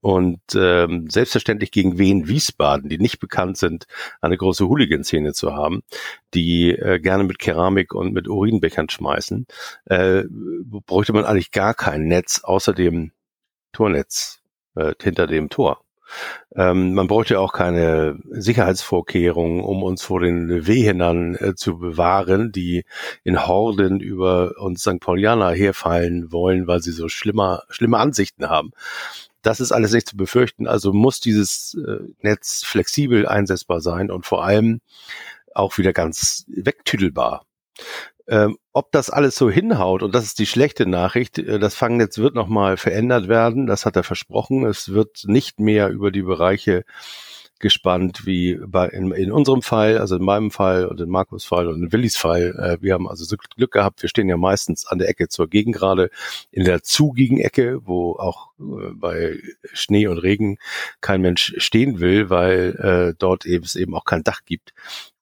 und 0.00 0.40
ähm, 0.54 1.08
selbstverständlich 1.10 1.70
gegen 1.70 1.98
Wien 1.98 2.28
Wiesbaden, 2.28 2.88
die 2.88 2.98
nicht 2.98 3.20
bekannt 3.20 3.56
sind, 3.56 3.86
eine 4.20 4.36
große 4.36 4.66
Hooligan-Szene 4.66 5.32
zu 5.32 5.54
haben, 5.54 5.82
die 6.34 6.70
äh, 6.70 6.98
gerne 6.98 7.24
mit 7.24 7.38
Keramik 7.38 7.94
und 7.94 8.12
mit 8.12 8.28
Urinbechern 8.28 8.88
schmeißen, 8.88 9.46
äh, 9.86 10.24
bräuchte 10.86 11.12
man 11.12 11.24
eigentlich 11.24 11.50
gar 11.50 11.74
kein 11.74 12.06
Netz 12.06 12.40
außer 12.42 12.72
dem 12.72 13.12
Tornetz 13.72 14.40
äh, 14.74 14.94
hinter 15.00 15.26
dem 15.26 15.48
Tor. 15.48 15.82
Ähm, 16.54 16.94
man 16.94 17.06
bräuchte 17.06 17.40
auch 17.40 17.52
keine 17.52 18.18
Sicherheitsvorkehrungen, 18.30 19.60
um 19.62 19.82
uns 19.82 20.02
vor 20.02 20.20
den 20.20 20.66
Wehenern 20.66 21.34
äh, 21.36 21.54
zu 21.54 21.78
bewahren, 21.78 22.52
die 22.52 22.84
in 23.24 23.46
Horden 23.46 24.00
über 24.00 24.54
uns 24.58 24.82
St. 24.82 25.00
Paulianer 25.00 25.52
herfallen 25.52 26.32
wollen, 26.32 26.66
weil 26.66 26.82
sie 26.82 26.92
so 26.92 27.08
schlimmer, 27.08 27.62
schlimme 27.68 27.98
Ansichten 27.98 28.48
haben. 28.48 28.72
Das 29.42 29.60
ist 29.60 29.72
alles 29.72 29.92
nicht 29.92 30.08
zu 30.08 30.16
befürchten. 30.16 30.66
Also 30.66 30.92
muss 30.92 31.20
dieses 31.20 31.74
äh, 31.74 32.00
Netz 32.20 32.62
flexibel 32.64 33.26
einsetzbar 33.26 33.80
sein 33.80 34.10
und 34.10 34.26
vor 34.26 34.44
allem 34.44 34.80
auch 35.54 35.78
wieder 35.78 35.92
ganz 35.92 36.44
wegtüdelbar. 36.48 37.44
Ähm, 38.28 38.56
ob 38.72 38.92
das 38.92 39.10
alles 39.10 39.36
so 39.36 39.50
hinhaut, 39.50 40.02
und 40.02 40.14
das 40.14 40.24
ist 40.24 40.38
die 40.38 40.46
schlechte 40.46 40.86
Nachricht, 40.86 41.38
äh, 41.38 41.58
das 41.58 41.74
Fangnetz 41.74 42.18
wird 42.18 42.34
nochmal 42.34 42.76
verändert 42.76 43.28
werden, 43.28 43.66
das 43.66 43.86
hat 43.86 43.96
er 43.96 44.04
versprochen. 44.04 44.64
Es 44.64 44.92
wird 44.92 45.24
nicht 45.24 45.60
mehr 45.60 45.88
über 45.88 46.10
die 46.10 46.22
Bereiche 46.22 46.84
gespannt 47.60 48.26
wie 48.26 48.58
bei 48.66 48.88
in, 48.88 49.12
in 49.12 49.30
unserem 49.30 49.62
Fall, 49.62 49.98
also 49.98 50.16
in 50.16 50.24
meinem 50.24 50.50
Fall 50.50 50.86
und 50.86 51.00
in 51.00 51.10
Markus 51.10 51.44
Fall 51.44 51.68
und 51.68 51.82
in 51.82 51.92
Willis 51.92 52.16
Fall. 52.16 52.54
Äh, 52.58 52.82
wir 52.82 52.94
haben 52.94 53.08
also 53.08 53.24
so 53.24 53.36
Glück 53.36 53.70
gehabt, 53.70 54.02
wir 54.02 54.08
stehen 54.08 54.28
ja 54.28 54.36
meistens 54.36 54.86
an 54.86 54.98
der 54.98 55.08
Ecke 55.08 55.28
zur 55.28 55.48
Gegengrade, 55.48 56.10
in 56.50 56.64
der 56.64 56.82
zugigen 56.82 57.38
Ecke, 57.38 57.80
wo 57.86 58.16
auch 58.16 58.52
äh, 58.58 58.92
bei 58.94 59.38
Schnee 59.72 60.08
und 60.08 60.18
Regen 60.18 60.58
kein 61.00 61.20
Mensch 61.20 61.54
stehen 61.58 62.00
will, 62.00 62.30
weil 62.30 63.10
äh, 63.12 63.14
dort 63.18 63.44
eben 63.44 63.64
es 63.64 63.76
eben 63.76 63.94
auch 63.94 64.04
kein 64.04 64.24
Dach 64.24 64.40
gibt 64.44 64.72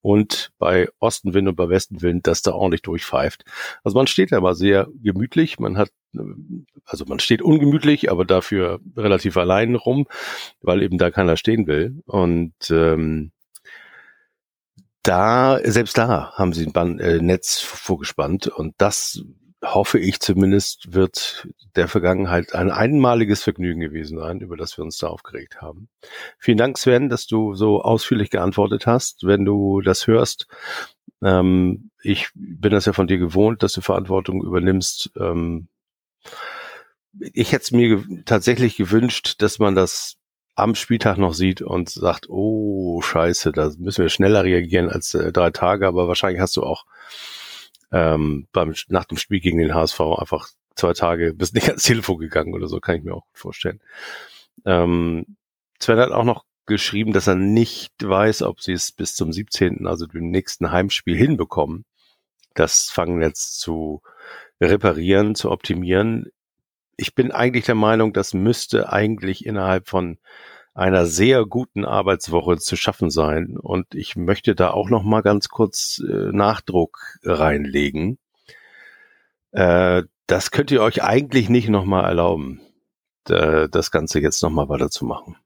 und 0.08 0.52
bei 0.58 0.88
Ostenwind 1.00 1.48
und 1.48 1.56
bei 1.56 1.68
Westenwind, 1.68 2.26
dass 2.26 2.40
da 2.40 2.52
ordentlich 2.52 2.80
durchpfeift. 2.80 3.44
Also 3.84 3.98
man 3.98 4.06
steht 4.06 4.32
da 4.32 4.40
mal 4.40 4.54
sehr 4.54 4.88
gemütlich, 5.02 5.58
man 5.58 5.76
hat, 5.76 5.90
also 6.86 7.04
man 7.04 7.18
steht 7.18 7.42
ungemütlich, 7.42 8.10
aber 8.10 8.24
dafür 8.24 8.80
relativ 8.96 9.36
allein 9.36 9.74
rum, 9.74 10.06
weil 10.62 10.82
eben 10.82 10.96
da 10.96 11.10
keiner 11.10 11.36
stehen 11.36 11.66
will. 11.66 12.02
Und 12.06 12.54
ähm, 12.70 13.32
da, 15.02 15.60
selbst 15.62 15.98
da 15.98 16.32
haben 16.32 16.54
sie 16.54 16.64
ein 16.64 16.72
Band, 16.72 17.02
äh, 17.02 17.20
Netz 17.20 17.60
vorgespannt 17.60 18.46
und 18.46 18.76
das 18.78 19.22
hoffe 19.64 19.98
ich 19.98 20.20
zumindest, 20.20 20.92
wird 20.94 21.48
der 21.74 21.88
Vergangenheit 21.88 22.54
ein 22.54 22.70
einmaliges 22.70 23.42
Vergnügen 23.42 23.80
gewesen 23.80 24.18
sein, 24.18 24.40
über 24.40 24.56
das 24.56 24.76
wir 24.78 24.84
uns 24.84 24.98
da 24.98 25.08
aufgeregt 25.08 25.60
haben. 25.60 25.88
Vielen 26.38 26.58
Dank, 26.58 26.78
Sven, 26.78 27.08
dass 27.08 27.26
du 27.26 27.54
so 27.54 27.82
ausführlich 27.82 28.30
geantwortet 28.30 28.86
hast. 28.86 29.26
Wenn 29.26 29.44
du 29.44 29.80
das 29.80 30.06
hörst, 30.06 30.46
ähm, 31.22 31.90
ich 32.02 32.28
bin 32.34 32.70
das 32.70 32.86
ja 32.86 32.92
von 32.92 33.08
dir 33.08 33.18
gewohnt, 33.18 33.62
dass 33.62 33.72
du 33.72 33.80
Verantwortung 33.80 34.42
übernimmst. 34.42 35.10
Ähm, 35.18 35.68
ich 37.32 37.52
hätte 37.52 37.62
es 37.62 37.72
mir 37.72 38.04
tatsächlich 38.24 38.76
gewünscht, 38.76 39.42
dass 39.42 39.58
man 39.58 39.74
das 39.74 40.16
am 40.54 40.74
Spieltag 40.74 41.18
noch 41.18 41.34
sieht 41.34 41.62
und 41.62 41.88
sagt, 41.88 42.28
oh 42.28 43.00
scheiße, 43.00 43.52
da 43.52 43.70
müssen 43.78 44.02
wir 44.02 44.08
schneller 44.08 44.44
reagieren 44.44 44.88
als 44.88 45.14
äh, 45.14 45.32
drei 45.32 45.50
Tage, 45.50 45.86
aber 45.86 46.08
wahrscheinlich 46.08 46.40
hast 46.40 46.56
du 46.56 46.62
auch 46.62 46.84
ähm, 47.92 48.48
beim, 48.52 48.74
nach 48.88 49.04
dem 49.04 49.18
Spiel 49.18 49.40
gegen 49.40 49.58
den 49.58 49.74
HSV 49.74 50.00
einfach 50.00 50.48
zwei 50.74 50.92
Tage 50.92 51.34
bis 51.34 51.52
nicht 51.54 51.68
ans 51.68 51.82
Telefon 51.82 52.18
gegangen 52.18 52.54
oder 52.54 52.68
so, 52.68 52.80
kann 52.80 52.96
ich 52.96 53.04
mir 53.04 53.14
auch 53.14 53.26
gut 53.26 53.38
vorstellen. 53.38 53.80
Ähm, 54.64 55.36
Sven 55.80 55.98
hat 55.98 56.10
auch 56.10 56.24
noch 56.24 56.44
geschrieben, 56.66 57.12
dass 57.12 57.26
er 57.26 57.34
nicht 57.34 57.94
weiß, 58.02 58.42
ob 58.42 58.60
sie 58.60 58.72
es 58.72 58.92
bis 58.92 59.14
zum 59.14 59.32
17., 59.32 59.86
also 59.86 60.06
dem 60.06 60.30
nächsten 60.30 60.70
Heimspiel 60.70 61.16
hinbekommen, 61.16 61.84
das 62.54 62.90
Fangnetz 62.90 63.56
zu 63.56 64.02
reparieren, 64.60 65.34
zu 65.34 65.50
optimieren. 65.50 66.30
Ich 66.96 67.14
bin 67.14 67.30
eigentlich 67.30 67.64
der 67.64 67.74
Meinung, 67.74 68.12
das 68.12 68.34
müsste 68.34 68.92
eigentlich 68.92 69.46
innerhalb 69.46 69.88
von 69.88 70.18
einer 70.78 71.06
sehr 71.06 71.44
guten 71.44 71.84
Arbeitswoche 71.84 72.56
zu 72.58 72.76
schaffen 72.76 73.10
sein. 73.10 73.56
Und 73.58 73.94
ich 73.96 74.14
möchte 74.14 74.54
da 74.54 74.70
auch 74.70 74.88
noch 74.88 75.02
mal 75.02 75.22
ganz 75.22 75.48
kurz 75.48 76.00
äh, 76.08 76.30
Nachdruck 76.32 77.18
reinlegen. 77.24 78.18
Äh, 79.50 80.04
das 80.28 80.50
könnt 80.52 80.70
ihr 80.70 80.82
euch 80.82 81.02
eigentlich 81.02 81.48
nicht 81.48 81.68
noch 81.68 81.84
mal 81.84 82.04
erlauben, 82.04 82.60
das 83.24 83.90
Ganze 83.90 84.20
jetzt 84.20 84.42
noch 84.42 84.50
mal 84.50 84.68
weiterzumachen. 84.70 85.36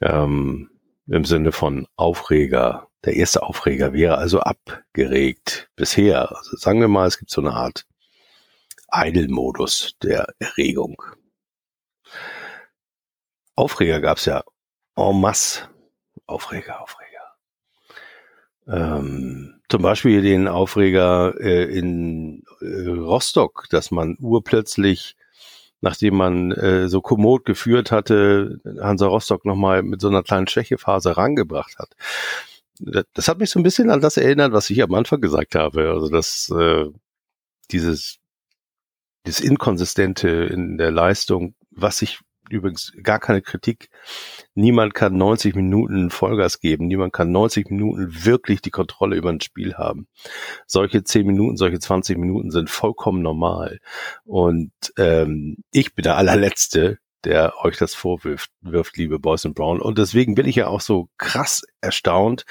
Ähm, 0.00 0.70
Im 1.06 1.24
Sinne 1.24 1.52
von 1.52 1.86
Aufreger. 1.96 2.88
Der 3.04 3.16
erste 3.16 3.42
Aufreger 3.42 3.92
wäre 3.92 4.16
also 4.18 4.40
abgeregt 4.40 5.70
bisher. 5.76 6.34
Also 6.36 6.56
sagen 6.56 6.80
wir 6.80 6.88
mal, 6.88 7.06
es 7.06 7.18
gibt 7.18 7.30
so 7.30 7.40
eine 7.40 7.52
Art 7.52 7.86
Idle-Modus 8.92 9.96
der 10.02 10.34
Erregung. 10.38 11.02
Aufreger 13.56 14.00
gab's 14.00 14.24
ja 14.24 14.42
en 14.96 15.20
masse. 15.20 15.68
Aufreger, 16.26 16.80
Aufreger. 16.80 17.04
Ähm, 18.66 19.60
zum 19.68 19.82
Beispiel 19.82 20.22
den 20.22 20.48
Aufreger 20.48 21.34
äh, 21.38 21.64
in 21.64 22.44
äh, 22.60 22.88
Rostock, 22.88 23.66
dass 23.70 23.90
man 23.90 24.16
urplötzlich, 24.20 25.16
nachdem 25.80 26.16
man 26.16 26.52
äh, 26.52 26.88
so 26.88 27.02
kommod 27.02 27.44
geführt 27.44 27.90
hatte, 27.90 28.60
Hansa 28.80 29.06
Rostock 29.06 29.44
nochmal 29.44 29.82
mit 29.82 30.00
so 30.00 30.08
einer 30.08 30.22
kleinen 30.22 30.46
Schwächephase 30.46 31.16
rangebracht 31.16 31.78
hat. 31.78 31.94
Das, 32.80 33.04
das, 33.12 33.28
hat 33.28 33.38
mich 33.38 33.50
so 33.50 33.60
ein 33.60 33.62
bisschen 33.62 33.90
an 33.90 34.00
das 34.00 34.16
erinnert, 34.16 34.52
was 34.52 34.70
ich 34.70 34.82
am 34.82 34.94
Anfang 34.94 35.20
gesagt 35.20 35.54
habe. 35.54 35.90
Also 35.90 36.08
dass 36.08 36.50
äh, 36.50 36.86
dieses, 37.70 38.18
dieses 39.26 39.40
Inkonsistente 39.40 40.28
in 40.28 40.78
der 40.78 40.90
Leistung, 40.90 41.54
was 41.70 41.98
sich 41.98 42.20
übrigens 42.50 42.92
gar 43.02 43.18
keine 43.18 43.42
Kritik. 43.42 43.88
Niemand 44.54 44.94
kann 44.94 45.16
90 45.16 45.54
Minuten 45.54 46.10
Vollgas 46.10 46.60
geben. 46.60 46.86
Niemand 46.86 47.12
kann 47.12 47.32
90 47.32 47.70
Minuten 47.70 48.24
wirklich 48.24 48.60
die 48.60 48.70
Kontrolle 48.70 49.16
über 49.16 49.30
ein 49.30 49.40
Spiel 49.40 49.74
haben. 49.74 50.06
Solche 50.66 51.04
10 51.04 51.26
Minuten, 51.26 51.56
solche 51.56 51.78
20 51.78 52.18
Minuten 52.18 52.50
sind 52.50 52.70
vollkommen 52.70 53.22
normal. 53.22 53.80
Und 54.24 54.72
ähm, 54.98 55.58
ich 55.70 55.94
bin 55.94 56.02
der 56.02 56.16
allerletzte, 56.16 56.98
der 57.24 57.54
euch 57.62 57.78
das 57.78 57.94
vorwirft, 57.94 58.50
wirft, 58.60 58.96
liebe 58.96 59.18
Boys 59.18 59.46
and 59.46 59.54
Brown. 59.54 59.80
Und 59.80 59.98
deswegen 59.98 60.34
bin 60.34 60.46
ich 60.46 60.56
ja 60.56 60.66
auch 60.66 60.80
so 60.80 61.08
krass 61.16 61.62
erstaunt, 61.80 62.44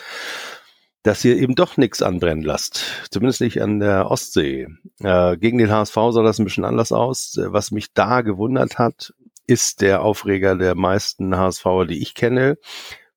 dass 1.04 1.24
ihr 1.26 1.38
eben 1.38 1.56
doch 1.56 1.78
nichts 1.78 2.02
anbrennen 2.02 2.44
lasst. 2.44 3.08
Zumindest 3.12 3.42
nicht 3.42 3.62
an 3.62 3.80
der 3.80 4.10
Ostsee. 4.10 4.68
Äh, 5.00 5.38
gegen 5.38 5.58
den 5.58 5.70
HSV 5.70 5.94
sah 5.94 6.24
das 6.24 6.40
ein 6.40 6.46
bisschen 6.46 6.66
anders 6.66 6.92
aus. 6.92 7.38
Was 7.38 7.72
mich 7.72 7.94
da 7.94 8.22
gewundert 8.22 8.80
hat, 8.80 9.14
ist 9.48 9.82
der 9.82 10.02
Aufreger 10.04 10.56
der 10.56 10.76
meisten 10.76 11.36
HSVer, 11.36 11.86
die 11.86 12.02
ich 12.02 12.14
kenne. 12.16 12.58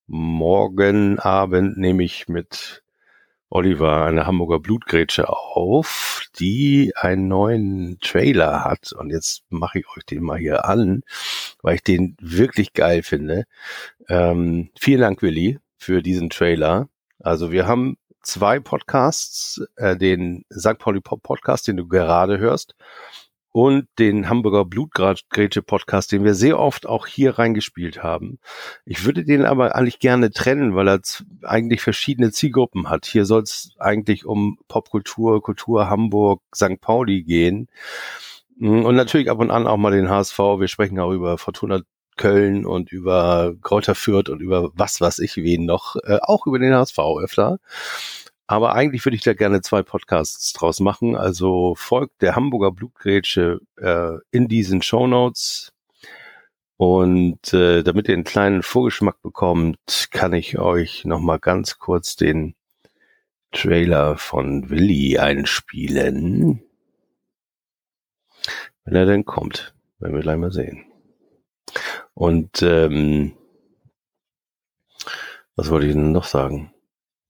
Morgen 0.07 1.19
Abend 1.19 1.79
nehme 1.79 2.05
ich 2.05 2.29
mit 2.29 2.83
Oliver 3.49 4.05
eine 4.05 4.27
Hamburger 4.27 4.59
Blutgrätsche 4.59 5.29
auf, 5.29 6.23
die 6.39 6.93
einen 6.97 7.29
neuen 7.29 7.99
Trailer 8.01 8.65
hat. 8.65 8.93
Und 8.93 9.11
jetzt 9.11 9.45
mache 9.51 9.79
ich 9.79 9.87
euch 9.97 10.05
den 10.05 10.23
mal 10.23 10.39
hier 10.39 10.65
an, 10.65 11.03
weil 11.63 11.77
ich 11.77 11.83
den 11.83 12.17
wirklich 12.21 12.73
geil 12.73 13.03
finde. 13.03 13.45
Ähm, 14.09 14.71
vielen 14.79 15.01
Dank, 15.01 15.23
Willi, 15.23 15.59
für 15.77 16.03
diesen 16.03 16.31
Trailer. 16.31 16.89
Also 17.21 17.53
wir 17.53 17.67
haben 17.67 17.97
zwei 18.23 18.59
Podcasts, 18.59 19.63
äh, 19.77 19.97
den 19.97 20.45
St. 20.53 20.79
Pauli 20.79 21.01
Podcast, 21.01 21.69
den 21.69 21.77
du 21.77 21.87
gerade 21.87 22.39
hörst, 22.39 22.75
und 23.57 23.89
den 23.99 24.29
Hamburger 24.29 24.67
Blutgrätsche 24.67 25.63
Podcast, 25.63 26.13
den 26.13 26.25
wir 26.25 26.35
sehr 26.35 26.61
oft 26.61 26.87
auch 26.87 27.07
hier 27.07 27.39
reingespielt 27.39 28.03
haben. 28.03 28.39
Ich 28.85 29.07
würde 29.07 29.25
den 29.25 29.47
aber 29.47 29.75
eigentlich 29.75 29.99
gerne 29.99 30.31
trennen, 30.31 30.75
weil 30.75 30.87
er 30.91 31.01
eigentlich 31.41 31.81
verschiedene 31.81 32.33
Zielgruppen 32.33 32.91
hat. 32.91 33.07
Hier 33.07 33.25
soll 33.25 33.45
es 33.45 33.71
eigentlich 33.79 34.27
um 34.27 34.59
Popkultur, 34.69 35.41
Kultur 35.41 35.89
Hamburg, 35.89 36.43
St. 36.55 36.83
Pauli 36.83 37.23
gehen. 37.23 37.69
Mm, 38.59 38.85
und 38.85 38.95
natürlich 38.95 39.31
ab 39.31 39.39
und 39.39 39.51
an 39.51 39.67
auch 39.67 39.79
mal 39.79 39.93
den 39.93 40.11
HSV. 40.11 40.39
Wir 40.39 40.69
sprechen 40.69 40.99
auch 40.99 41.13
über 41.13 41.39
Fortuna 41.39 41.81
Köln 42.19 42.67
und 42.67 42.93
über 42.93 43.55
Kräuter 43.63 43.95
Fürth 43.95 44.29
und 44.29 44.43
über 44.43 44.71
was 44.75 45.01
was 45.01 45.19
ich 45.19 45.35
wen 45.39 45.65
noch, 45.65 45.97
äh, 46.05 46.19
auch 46.21 46.47
über 46.47 46.59
den 46.59 46.75
HSV 46.75 46.99
öfter. 47.23 47.59
Aber 48.47 48.75
eigentlich 48.75 49.05
würde 49.05 49.17
ich 49.17 49.23
da 49.23 49.35
gerne 49.35 49.61
zwei 49.61 49.83
Podcasts 49.83 50.53
draus 50.53 50.81
machen. 50.81 51.17
Also 51.17 51.75
folgt 51.75 52.23
der 52.23 52.37
Hamburger 52.37 52.71
Blutgrätsche 52.71 53.61
äh, 53.77 54.19
in 54.31 54.47
diesen 54.47 54.83
Show 54.83 55.07
Notes. 55.07 55.73
Und 56.77 57.53
äh, 57.55 57.83
damit 57.83 58.09
ihr 58.09 58.15
einen 58.15 58.25
kleinen 58.25 58.63
Vorgeschmack 58.63 59.23
bekommt, 59.23 60.09
kann 60.11 60.33
ich 60.35 60.59
euch 60.59 61.05
noch 61.05 61.21
mal 61.21 61.39
ganz 61.39 61.79
kurz 61.79 62.17
den 62.17 62.55
Trailer 63.51 64.19
von 64.19 64.69
Willi 64.69 65.19
einspielen. 65.19 66.63
Wenn 68.85 68.95
er 68.95 69.07
denn 69.07 69.25
kommt, 69.25 69.75
werden 69.99 70.15
wir 70.15 70.23
gleich 70.23 70.37
mal 70.37 70.53
sehen. 70.53 70.85
Und 72.15 72.63
ähm, 72.63 73.33
was 75.57 75.71
wollte 75.71 75.87
ich 75.87 75.95
denn 75.95 76.13
noch 76.13 76.25
sagen? 76.25 76.73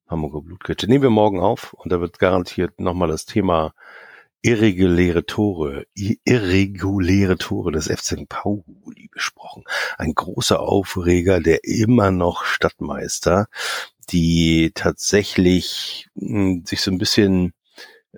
Hamburger 0.09 0.41
Blutkette. 0.41 0.87
Nehmen 0.87 1.03
wir 1.03 1.11
morgen 1.11 1.41
auf 1.41 1.73
und 1.75 1.93
da 1.93 2.01
wird 2.01 2.19
garantiert 2.19 2.81
nochmal 2.81 3.09
das 3.09 3.25
Thema 3.27 3.75
irreguläre 4.43 5.27
Tore, 5.27 5.87
irreguläre 5.95 7.37
Tore 7.37 7.73
des 7.73 7.87
FC 7.89 8.29
Pauli 8.29 9.09
besprochen. 9.11 9.65
Ein 9.99 10.15
großer 10.15 10.61
Aufreger, 10.61 11.41
der 11.41 11.65
immer 11.65 12.13
noch 12.13 12.45
Stadtmeister, 12.45 13.49
die 14.11 14.71
tatsächlich 14.75 16.09
mh, 16.15 16.29
hm, 16.31 16.65
sich 16.65 16.81
so 16.81 16.93
ein 16.93 16.99
bisschen, 16.99 17.55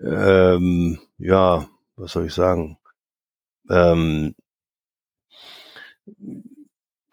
ähm, 0.03 1.01
ja, 1.17 1.69
was 1.97 2.13
soll 2.13 2.27
ich 2.27 2.35
sagen, 2.35 2.79
ähm, 3.71 4.35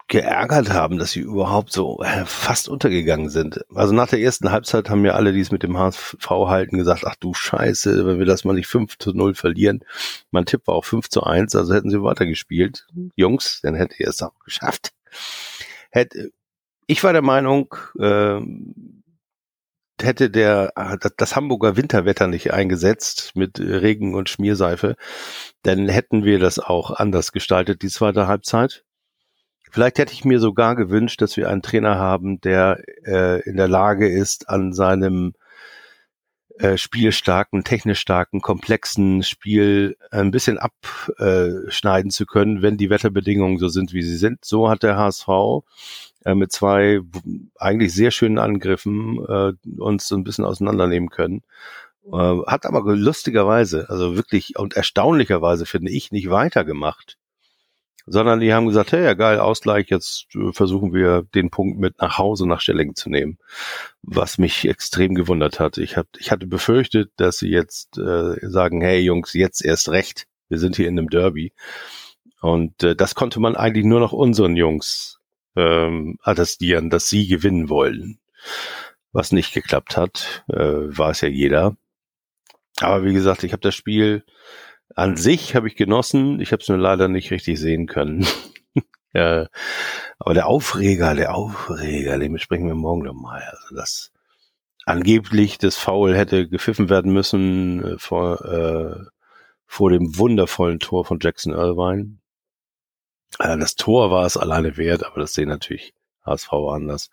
geärgert 0.08 0.70
haben, 0.70 0.98
dass 0.98 1.10
sie 1.10 1.20
überhaupt 1.20 1.72
so 1.72 2.00
äh, 2.02 2.24
fast 2.26 2.68
untergegangen 2.68 3.28
sind. 3.28 3.64
Also 3.74 3.92
nach 3.92 4.08
der 4.08 4.20
ersten 4.20 4.52
Halbzeit 4.52 4.88
haben 4.88 5.02
mir 5.02 5.16
alle, 5.16 5.32
die 5.32 5.40
es 5.40 5.50
mit 5.50 5.64
dem 5.64 5.76
HSV 5.76 6.30
halten, 6.30 6.78
gesagt, 6.78 7.04
ach 7.04 7.16
du 7.16 7.34
Scheiße, 7.34 8.06
wenn 8.06 8.18
wir 8.18 8.26
das 8.26 8.44
mal 8.44 8.52
nicht 8.52 8.68
5 8.68 8.98
zu 8.98 9.12
0 9.12 9.34
verlieren. 9.34 9.80
Mein 10.30 10.46
Tipp 10.46 10.66
war 10.66 10.76
auch 10.76 10.84
5 10.84 11.08
zu 11.08 11.24
1, 11.24 11.56
also 11.56 11.74
hätten 11.74 11.90
sie 11.90 12.02
weitergespielt. 12.02 12.86
Jungs, 13.16 13.60
dann 13.62 13.74
hätte 13.74 13.96
ihr 13.98 14.08
es 14.08 14.22
auch 14.22 14.38
geschafft. 14.44 14.92
Hätte, 15.90 16.30
ich 16.86 17.02
war 17.02 17.12
der 17.12 17.22
Meinung, 17.22 17.74
äh, 17.98 18.40
hätte 20.00 20.30
der 20.30 20.72
das 21.16 21.34
Hamburger 21.34 21.76
Winterwetter 21.76 22.28
nicht 22.28 22.52
eingesetzt 22.52 23.32
mit 23.34 23.58
Regen 23.58 24.14
und 24.14 24.28
Schmierseife, 24.28 24.94
dann 25.62 25.88
hätten 25.88 26.24
wir 26.24 26.38
das 26.38 26.58
auch 26.58 26.92
anders 26.92 27.32
gestaltet, 27.32 27.82
die 27.82 27.88
zweite 27.88 28.28
Halbzeit. 28.28 28.85
Vielleicht 29.70 29.98
hätte 29.98 30.12
ich 30.12 30.24
mir 30.24 30.40
sogar 30.40 30.76
gewünscht, 30.76 31.20
dass 31.20 31.36
wir 31.36 31.48
einen 31.48 31.62
Trainer 31.62 31.96
haben, 31.96 32.40
der 32.40 32.82
äh, 33.04 33.40
in 33.48 33.56
der 33.56 33.68
Lage 33.68 34.08
ist, 34.08 34.48
an 34.48 34.72
seinem 34.72 35.34
äh, 36.58 36.78
spielstarken, 36.78 37.64
technisch 37.64 38.00
starken, 38.00 38.40
komplexen 38.40 39.22
Spiel 39.22 39.96
ein 40.10 40.30
bisschen 40.30 40.58
abschneiden 40.58 42.10
zu 42.10 42.24
können, 42.24 42.62
wenn 42.62 42.78
die 42.78 42.88
Wetterbedingungen 42.88 43.58
so 43.58 43.68
sind, 43.68 43.92
wie 43.92 44.02
sie 44.02 44.16
sind. 44.16 44.44
So 44.44 44.70
hat 44.70 44.82
der 44.82 44.96
HSV 44.96 45.28
äh, 46.24 46.34
mit 46.34 46.52
zwei 46.52 47.00
eigentlich 47.56 47.92
sehr 47.92 48.10
schönen 48.10 48.38
Angriffen 48.38 49.18
äh, 49.28 49.52
uns 49.78 50.08
so 50.08 50.16
ein 50.16 50.24
bisschen 50.24 50.46
auseinandernehmen 50.46 51.10
können. 51.10 51.42
Äh, 52.10 52.38
hat 52.46 52.64
aber 52.64 52.96
lustigerweise, 52.96 53.90
also 53.90 54.16
wirklich 54.16 54.58
und 54.58 54.74
erstaunlicherweise 54.74 55.66
finde 55.66 55.90
ich, 55.90 56.10
nicht 56.10 56.30
weitergemacht 56.30 57.18
sondern 58.06 58.40
die 58.40 58.54
haben 58.54 58.66
gesagt, 58.66 58.92
hey, 58.92 59.04
ja 59.04 59.14
geil, 59.14 59.40
Ausgleich, 59.40 59.88
jetzt 59.90 60.26
äh, 60.34 60.52
versuchen 60.52 60.94
wir 60.94 61.22
den 61.34 61.50
Punkt 61.50 61.78
mit 61.78 62.00
nach 62.00 62.18
Hause 62.18 62.48
nach 62.48 62.60
Stelling 62.60 62.94
zu 62.94 63.10
nehmen, 63.10 63.38
was 64.02 64.38
mich 64.38 64.66
extrem 64.66 65.14
gewundert 65.14 65.58
hat. 65.58 65.78
Ich, 65.78 65.96
hab, 65.96 66.06
ich 66.18 66.30
hatte 66.30 66.46
befürchtet, 66.46 67.10
dass 67.16 67.38
sie 67.38 67.48
jetzt 67.48 67.98
äh, 67.98 68.36
sagen, 68.48 68.80
hey 68.80 69.00
Jungs, 69.00 69.32
jetzt 69.32 69.64
erst 69.64 69.88
recht, 69.88 70.26
wir 70.48 70.58
sind 70.58 70.76
hier 70.76 70.88
in 70.88 70.98
einem 70.98 71.10
Derby. 71.10 71.52
Und 72.40 72.82
äh, 72.84 72.94
das 72.94 73.16
konnte 73.16 73.40
man 73.40 73.56
eigentlich 73.56 73.84
nur 73.84 74.00
noch 74.00 74.12
unseren 74.12 74.54
Jungs 74.54 75.18
ähm, 75.56 76.18
attestieren, 76.22 76.90
dass 76.90 77.08
sie 77.08 77.26
gewinnen 77.26 77.68
wollen. 77.68 78.18
Was 79.12 79.32
nicht 79.32 79.52
geklappt 79.52 79.96
hat, 79.96 80.44
äh, 80.48 80.56
war 80.56 81.10
es 81.10 81.22
ja 81.22 81.28
jeder. 81.28 81.76
Aber 82.78 83.04
wie 83.04 83.14
gesagt, 83.14 83.42
ich 83.42 83.52
habe 83.52 83.62
das 83.62 83.74
Spiel 83.74 84.24
an 84.94 85.16
sich 85.16 85.54
habe 85.54 85.68
ich 85.68 85.76
genossen, 85.76 86.40
ich 86.40 86.52
habe 86.52 86.62
es 86.62 86.68
nur 86.68 86.78
leider 86.78 87.08
nicht 87.08 87.30
richtig 87.30 87.58
sehen 87.58 87.86
können. 87.86 88.26
ja, 89.12 89.48
aber 90.18 90.34
der 90.34 90.46
Aufreger, 90.46 91.14
der 91.14 91.34
Aufreger, 91.34 92.18
den 92.18 92.32
besprechen 92.32 92.68
wir 92.68 92.74
morgen 92.74 93.02
nochmal. 93.02 93.42
Also 93.42 93.74
das 93.74 94.12
angeblich 94.84 95.58
das 95.58 95.76
Foul 95.76 96.16
hätte 96.16 96.48
gepfiffen 96.48 96.88
werden 96.88 97.12
müssen 97.12 97.84
äh, 97.84 97.98
vor, 97.98 98.44
äh, 98.44 99.04
vor 99.66 99.90
dem 99.90 100.16
wundervollen 100.16 100.78
Tor 100.78 101.04
von 101.04 101.18
Jackson 101.20 101.52
Irvine. 101.52 102.18
Äh, 103.38 103.58
das 103.58 103.74
Tor 103.74 104.10
war 104.10 104.24
es 104.24 104.36
alleine 104.36 104.76
wert, 104.76 105.04
aber 105.04 105.20
das 105.20 105.34
sehen 105.34 105.48
natürlich 105.48 105.92
HSV 106.24 106.52
anders. 106.52 107.10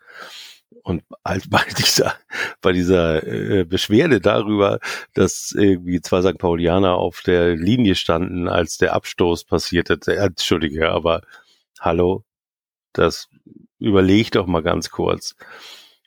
Und 0.82 1.02
halt 1.24 1.48
bei 1.50 1.62
dieser, 1.78 2.14
bei 2.60 2.72
dieser 2.72 3.26
äh, 3.26 3.64
Beschwerde 3.64 4.20
darüber, 4.20 4.80
dass 5.14 5.52
irgendwie 5.56 6.00
zwei 6.00 6.22
St. 6.22 6.38
Paulianer 6.38 6.94
auf 6.94 7.22
der 7.22 7.56
Linie 7.56 7.94
standen, 7.94 8.48
als 8.48 8.78
der 8.78 8.94
Abstoß 8.94 9.44
passierte, 9.44 9.98
äh, 10.06 10.16
entschuldige, 10.16 10.90
aber 10.90 11.22
hallo, 11.80 12.24
das 12.92 13.28
überleg 13.78 14.30
doch 14.32 14.46
mal 14.46 14.62
ganz 14.62 14.90
kurz. 14.90 15.36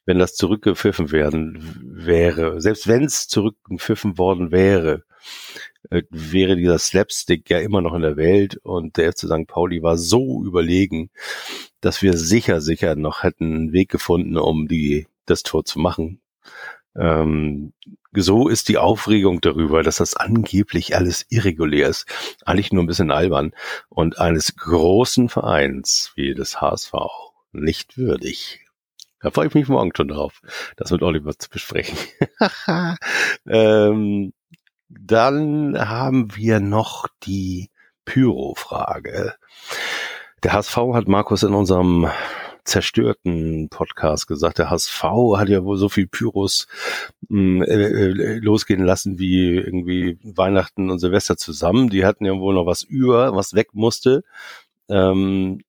Wenn 0.05 0.19
das 0.19 0.35
zurückgepfiffen 0.35 1.11
werden 1.11 1.81
wäre, 1.83 2.61
selbst 2.61 2.87
wenn 2.87 3.03
es 3.03 3.27
zurückgepfiffen 3.27 4.17
worden 4.17 4.51
wäre, 4.51 5.03
äh, 5.89 6.03
wäre 6.09 6.55
dieser 6.55 6.79
Slapstick 6.79 7.49
ja 7.49 7.59
immer 7.59 7.81
noch 7.81 7.93
in 7.93 8.01
der 8.01 8.17
Welt 8.17 8.57
und 8.63 8.97
der 8.97 9.11
FC 9.11 9.19
St. 9.27 9.47
Pauli 9.47 9.81
war 9.83 9.97
so 9.97 10.43
überlegen, 10.43 11.09
dass 11.81 12.01
wir 12.01 12.17
sicher, 12.17 12.61
sicher 12.61 12.95
noch 12.95 13.23
hätten 13.23 13.53
einen 13.53 13.71
Weg 13.73 13.89
gefunden, 13.89 14.37
um 14.37 14.67
die, 14.67 15.07
das 15.25 15.43
Tor 15.43 15.65
zu 15.65 15.79
machen. 15.79 16.21
Ähm, 16.95 17.73
so 18.13 18.47
ist 18.47 18.69
die 18.69 18.77
Aufregung 18.77 19.41
darüber, 19.41 19.83
dass 19.83 19.97
das 19.97 20.15
angeblich 20.15 20.95
alles 20.95 21.25
irregulär 21.29 21.87
ist, 21.89 22.07
eigentlich 22.45 22.71
nur 22.71 22.83
ein 22.83 22.87
bisschen 22.87 23.11
albern 23.11 23.51
und 23.89 24.19
eines 24.19 24.55
großen 24.55 25.29
Vereins 25.29 26.11
wie 26.15 26.33
das 26.33 26.59
HSV 26.59 26.93
nicht 27.51 27.97
würdig. 27.97 28.65
Da 29.19 29.31
freue 29.31 29.47
ich 29.47 29.53
mich 29.53 29.67
morgen 29.67 29.91
schon 29.95 30.07
drauf, 30.07 30.41
das 30.75 30.91
mit 30.91 31.01
Oliver 31.01 31.37
zu 31.37 31.49
besprechen. 31.49 31.97
ähm, 33.47 34.33
dann 34.89 35.77
haben 35.77 36.35
wir 36.35 36.59
noch 36.59 37.07
die 37.23 37.69
Pyro-Frage. 38.05 39.35
Der 40.43 40.53
HSV 40.53 40.77
hat 40.93 41.07
Markus 41.07 41.43
in 41.43 41.53
unserem 41.53 42.09
zerstörten 42.63 43.69
Podcast 43.69 44.27
gesagt, 44.27 44.59
der 44.59 44.69
HSV 44.69 45.03
hat 45.37 45.49
ja 45.49 45.63
wohl 45.63 45.77
so 45.77 45.89
viel 45.89 46.07
Pyros 46.07 46.67
hm, 47.29 47.63
äh, 47.63 47.65
äh, 47.65 48.39
losgehen 48.39 48.83
lassen 48.83 49.19
wie 49.19 49.55
irgendwie 49.55 50.19
Weihnachten 50.23 50.91
und 50.91 50.99
Silvester 50.99 51.37
zusammen. 51.37 51.89
Die 51.89 52.05
hatten 52.05 52.25
ja 52.25 52.33
wohl 52.33 52.53
noch 52.53 52.65
was 52.65 52.83
über, 52.83 53.35
was 53.35 53.53
weg 53.53 53.69
musste. 53.73 54.23
Ähm, 54.89 55.61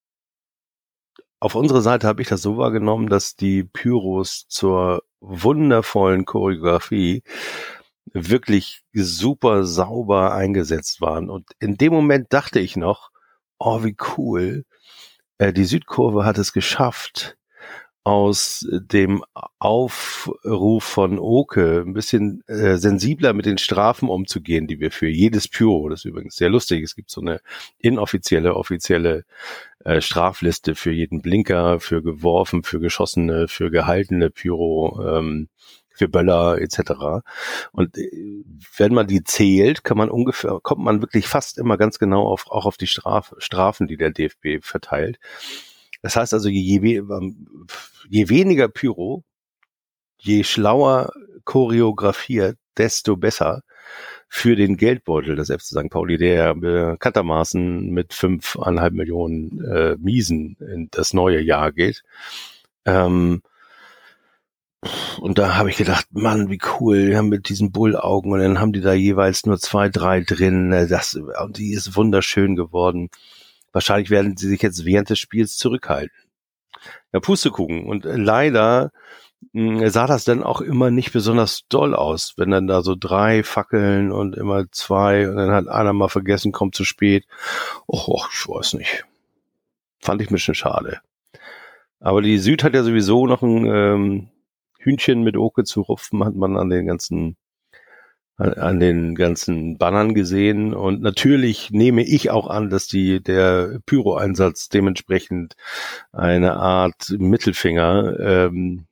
auf 1.41 1.55
unserer 1.55 1.83
Seite 1.83 2.09
habe 2.09 2.21
ich 2.21 2.29
das 2.29 2.43
so 2.43 2.57
wahrgenommen, 2.57 3.09
dass 3.09 3.37
die 3.37 3.63
Pyros 3.63 4.47
zur 4.49 5.05
wundervollen 5.21 6.25
Choreografie 6.25 7.23
wirklich 8.13 8.83
super 8.93 9.65
sauber 9.65 10.35
eingesetzt 10.35 11.01
waren. 11.01 11.31
Und 11.31 11.51
in 11.61 11.77
dem 11.77 11.93
Moment 11.93 12.33
dachte 12.33 12.61
ich 12.61 12.77
noch, 12.77 13.11
oh, 13.59 13.85
wie 13.85 13.97
cool. 14.17 14.65
Äh, 15.39 15.53
die 15.53 15.65
Südkurve 15.65 16.25
hat 16.25 16.39
es 16.39 16.53
geschafft, 16.53 17.39
aus 18.09 18.67
dem 18.71 19.23
Aufruf 19.59 20.83
von 20.83 21.19
Oke 21.19 21.85
ein 21.87 21.93
bisschen 21.93 22.43
äh, 22.47 22.79
sensibler 22.79 23.35
mit 23.35 23.45
den 23.45 23.59
Strafen 23.59 24.09
umzugehen, 24.09 24.67
die 24.67 24.81
wir 24.81 24.91
für 24.91 25.09
jedes 25.09 25.47
Pyro, 25.47 25.91
das 25.91 26.01
ist 26.01 26.05
übrigens 26.07 26.37
sehr 26.37 26.49
lustig, 26.49 26.83
es 26.83 26.97
gibt 26.97 27.11
so 27.11 27.21
eine 27.21 27.43
inoffizielle, 27.77 28.55
offizielle 28.55 29.27
äh, 29.85 30.01
Strafliste 30.01 30.75
für 30.75 30.91
jeden 30.91 31.21
Blinker, 31.21 31.81
für 31.81 32.03
geworfen, 32.03 32.63
für 32.63 32.81
geschossene, 32.81 33.47
für 33.47 33.71
gehaltene 33.71 34.31
Pyro, 34.31 35.05
ähm, 35.07 35.51
für 35.99 36.09
Böller 36.09 36.59
etc. 36.61 37.25
Und 37.73 37.99
äh, 37.99 38.45
wenn 38.77 38.95
man 38.95 39.07
die 39.07 39.25
zählt, 39.25 39.85
kann 39.85 39.99
man 39.99 40.11
ungefähr, 40.11 40.59
kommt 40.63 40.83
man 40.83 41.03
wirklich 41.03 41.27
fast 41.27 41.59
immer 41.59 41.77
ganz 41.77 41.99
genau 41.99 42.27
auf, 42.27 42.51
auch 42.51 42.67
auf 42.67 42.77
die 42.77 42.87
Straf, 42.87 43.35
Strafen, 43.39 43.87
die 43.87 43.97
der 43.97 44.11
DFB 44.11 44.63
verteilt. 44.65 45.19
Das 46.03 46.17
heißt 46.17 46.33
also, 46.33 46.49
je, 46.49 47.03
je 48.09 48.29
weniger 48.29 48.69
Pyro, 48.69 49.25
je 50.17 50.45
schlauer 50.45 51.13
choreografiert, 51.45 52.57
desto 52.77 53.17
besser 53.17 53.63
für 54.29 54.55
den 54.55 54.77
Geldbeutel 54.77 55.35
des 55.37 55.51
FC 55.51 55.63
St. 55.63 55.91
Pauli, 55.91 56.19
der 56.19 56.55
bekanntermaßen 56.55 57.91
mit 57.91 58.13
fünfeinhalb 58.13 58.93
Millionen 58.93 59.65
äh, 59.65 59.97
Miesen 59.99 60.57
in 60.61 60.89
das 60.91 61.15
neue 61.15 61.41
Jahr 61.41 61.73
geht. 61.73 62.05
Ähm, 62.85 63.43
und 65.21 65.39
da 65.39 65.57
habe 65.57 65.71
ich 65.71 65.77
gedacht, 65.77 66.07
Mann, 66.13 66.51
wie 66.51 66.61
cool, 66.79 67.09
wir 67.09 67.19
haben 67.19 67.29
mit 67.29 67.49
diesen 67.49 67.73
Bullaugen 67.73 68.33
und 68.33 68.41
dann 68.41 68.61
haben 68.61 68.73
die 68.73 68.81
da 68.81 68.93
jeweils 68.93 69.45
nur 69.45 69.59
zwei, 69.59 69.89
drei 69.89 70.21
drin. 70.21 70.69
Ne, 70.69 70.87
das, 70.87 71.15
und 71.15 71.59
die 71.59 71.73
ist 71.73 71.97
wunderschön 71.97 72.55
geworden. 72.55 73.11
Wahrscheinlich 73.73 74.11
werden 74.11 74.37
sie 74.37 74.49
sich 74.49 74.63
jetzt 74.63 74.85
während 74.85 75.11
des 75.11 75.19
Spiels 75.19 75.57
zurückhalten. 75.57 76.17
Ja, 77.13 77.21
Pustekuchen. 77.21 77.87
Und 77.87 78.05
leider 78.05 78.93
hm, 79.53 79.89
sah 79.89 80.07
das 80.07 80.25
dann 80.25 80.43
auch 80.43 80.61
immer 80.61 80.91
nicht 80.91 81.13
besonders 81.13 81.63
doll 81.69 81.95
aus, 81.95 82.35
wenn 82.37 82.51
dann 82.51 82.67
da 82.69 82.83
so 82.83 82.95
drei 82.99 83.43
Fackeln 83.43 84.13
und 84.13 84.37
immer 84.37 84.71
zwei 84.71 85.29
und 85.29 85.37
dann 85.37 85.51
hat 85.51 85.69
einer 85.69 85.93
mal 85.93 86.09
vergessen, 86.09 86.53
kommt 86.53 86.75
zu 86.77 86.85
spät. 86.85 87.27
Och, 87.89 88.09
och 88.09 88.29
ich 88.33 88.49
weiß 88.49 88.75
nicht. 88.75 89.05
Fand 90.01 90.23
ich 90.23 90.31
ein 90.31 90.35
bisschen 90.35 90.55
schade. 90.55 91.01
Aber 92.01 92.23
die 92.23 92.39
Süd 92.39 92.63
hat 92.63 92.75
ja 92.75 92.85
sowieso 92.85 93.27
noch 93.27 93.43
ein 93.43 93.67
ähm, 93.67 94.29
Hühnchen 94.79 95.23
mit 95.23 95.37
Oke 95.37 95.65
zu 95.65 95.83
rupfen, 95.83 96.25
hat 96.25 96.35
man 96.35 96.57
an 96.57 96.71
den 96.71 96.87
ganzen 96.87 97.37
an 98.39 98.79
den 98.79 99.17
ganzen 99.17 99.79
Bannern 99.79 100.15
gesehen. 100.15 100.73
Und 100.73 101.03
natürlich 101.03 101.71
nehme 101.73 102.03
ich 102.05 102.31
auch 102.31 102.47
an, 102.47 102.71
dass 102.71 102.87
die 102.87 103.21
der 103.21 103.81
Pyro-Einsatz 103.85 104.69
dementsprechend 104.69 105.57
eine 106.13 106.55
Art 106.55 107.11
Mittelfinger 107.19 108.19
ähm, 108.21 108.87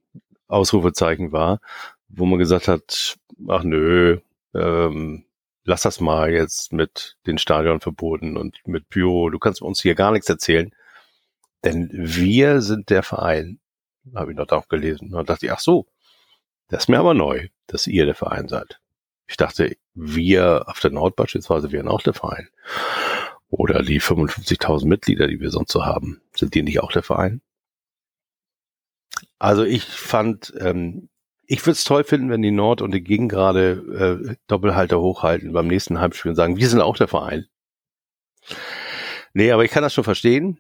Ausrufezeichen 0.49 1.33
war, 1.33 1.61
wo 2.09 2.27
man 2.27 2.39
gesagt 2.39 2.67
hat, 2.69 3.19
ach 3.49 3.63
nö, 3.63 4.19
ähm, 4.55 5.25
lass 5.65 5.83
das 5.83 6.01
mal 6.01 6.33
jetzt 6.33 6.73
mit 6.73 7.17
den 7.27 7.39
Stadionverboten 7.39 8.37
und 8.37 8.59
mit 8.67 8.89
Pyro, 8.89 9.31
du 9.31 9.39
kannst 9.39 9.63
uns 9.63 9.81
hier 9.81 9.95
gar 9.95 10.13
nichts 10.13 10.29
erzählen, 10.29 10.73
denn 11.65 11.89
wir 11.93 12.63
sind 12.63 12.91
der 12.91 13.03
Verein, 13.03 13.59
habe 14.15 14.33
ich 14.33 14.37
dort 14.37 14.53
auch 14.53 14.69
gelesen. 14.69 15.15
Und 15.15 15.29
dachte 15.29 15.47
ich, 15.47 15.53
ach 15.53 15.61
so, 15.61 15.87
das 16.69 16.85
ist 16.85 16.89
mir 16.89 16.99
aber 16.99 17.15
neu, 17.15 17.49
dass 17.67 17.87
ihr 17.87 18.07
der 18.07 18.15
Verein 18.15 18.49
seid. 18.49 18.81
Ich 19.29 19.37
dachte, 19.37 19.77
wir 19.95 20.69
auf 20.69 20.81
der 20.81 20.91
Nord 20.91 21.17
beispielsweise 21.17 21.73
wären 21.73 21.89
auch 21.89 22.03
der 22.03 22.15
Verein. 22.15 22.49
Oder 23.49 23.83
die 23.83 24.01
55.000 24.01 24.87
Mitglieder, 24.87 25.29
die 25.29 25.41
wir 25.41 25.51
sonst 25.51 25.73
so 25.73 25.85
haben, 25.85 26.21
sind 26.35 26.55
die 26.55 26.63
nicht 26.63 26.81
auch 26.81 26.93
der 26.93 27.03
Verein? 27.03 27.41
Also 29.39 29.65
ich 29.65 29.85
fand, 29.85 30.53
ähm, 30.59 31.09
ich 31.47 31.61
würde 31.63 31.73
es 31.73 31.85
toll 31.85 32.05
finden, 32.05 32.31
wenn 32.31 32.43
die 32.43 32.51
Nord 32.51 32.83
und 32.83 32.93
die 32.93 33.03
Gegend 33.03 33.31
gerade 33.31 34.29
äh, 34.29 34.37
Doppelhalter 34.47 35.01
hochhalten 35.01 35.53
beim 35.53 35.69
nächsten 35.69 36.01
Heimspiel 36.01 36.31
und 36.31 36.37
sagen, 36.37 36.57
wir 36.57 36.69
sind 36.69 36.81
auch 36.81 36.97
der 36.97 37.09
Verein. 37.09 37.47
Nee, 39.33 39.53
aber 39.53 39.65
ich 39.65 39.71
kann 39.71 39.83
das 39.83 39.95
schon 39.95 40.05
verstehen. 40.05 40.59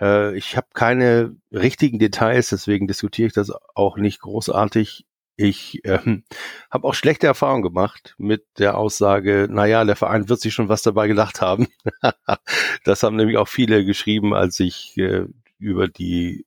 Äh, 0.00 0.36
ich 0.36 0.56
habe 0.56 0.68
keine 0.74 1.36
richtigen 1.52 1.98
Details, 1.98 2.50
deswegen 2.50 2.86
diskutiere 2.86 3.28
ich 3.28 3.32
das 3.32 3.52
auch 3.74 3.96
nicht 3.96 4.20
großartig. 4.20 5.06
Ich 5.36 5.80
ähm, 5.84 6.24
habe 6.70 6.86
auch 6.86 6.94
schlechte 6.94 7.26
Erfahrungen 7.26 7.62
gemacht 7.62 8.14
mit 8.18 8.44
der 8.58 8.78
Aussage, 8.78 9.48
naja, 9.50 9.84
der 9.84 9.96
Verein 9.96 10.28
wird 10.28 10.40
sich 10.40 10.54
schon 10.54 10.68
was 10.68 10.82
dabei 10.82 11.08
gedacht 11.08 11.40
haben. 11.40 11.68
das 12.84 13.02
haben 13.02 13.16
nämlich 13.16 13.36
auch 13.38 13.48
viele 13.48 13.84
geschrieben, 13.84 14.34
als 14.34 14.60
ich 14.60 14.96
äh, 14.96 15.26
über 15.58 15.88
die 15.88 16.46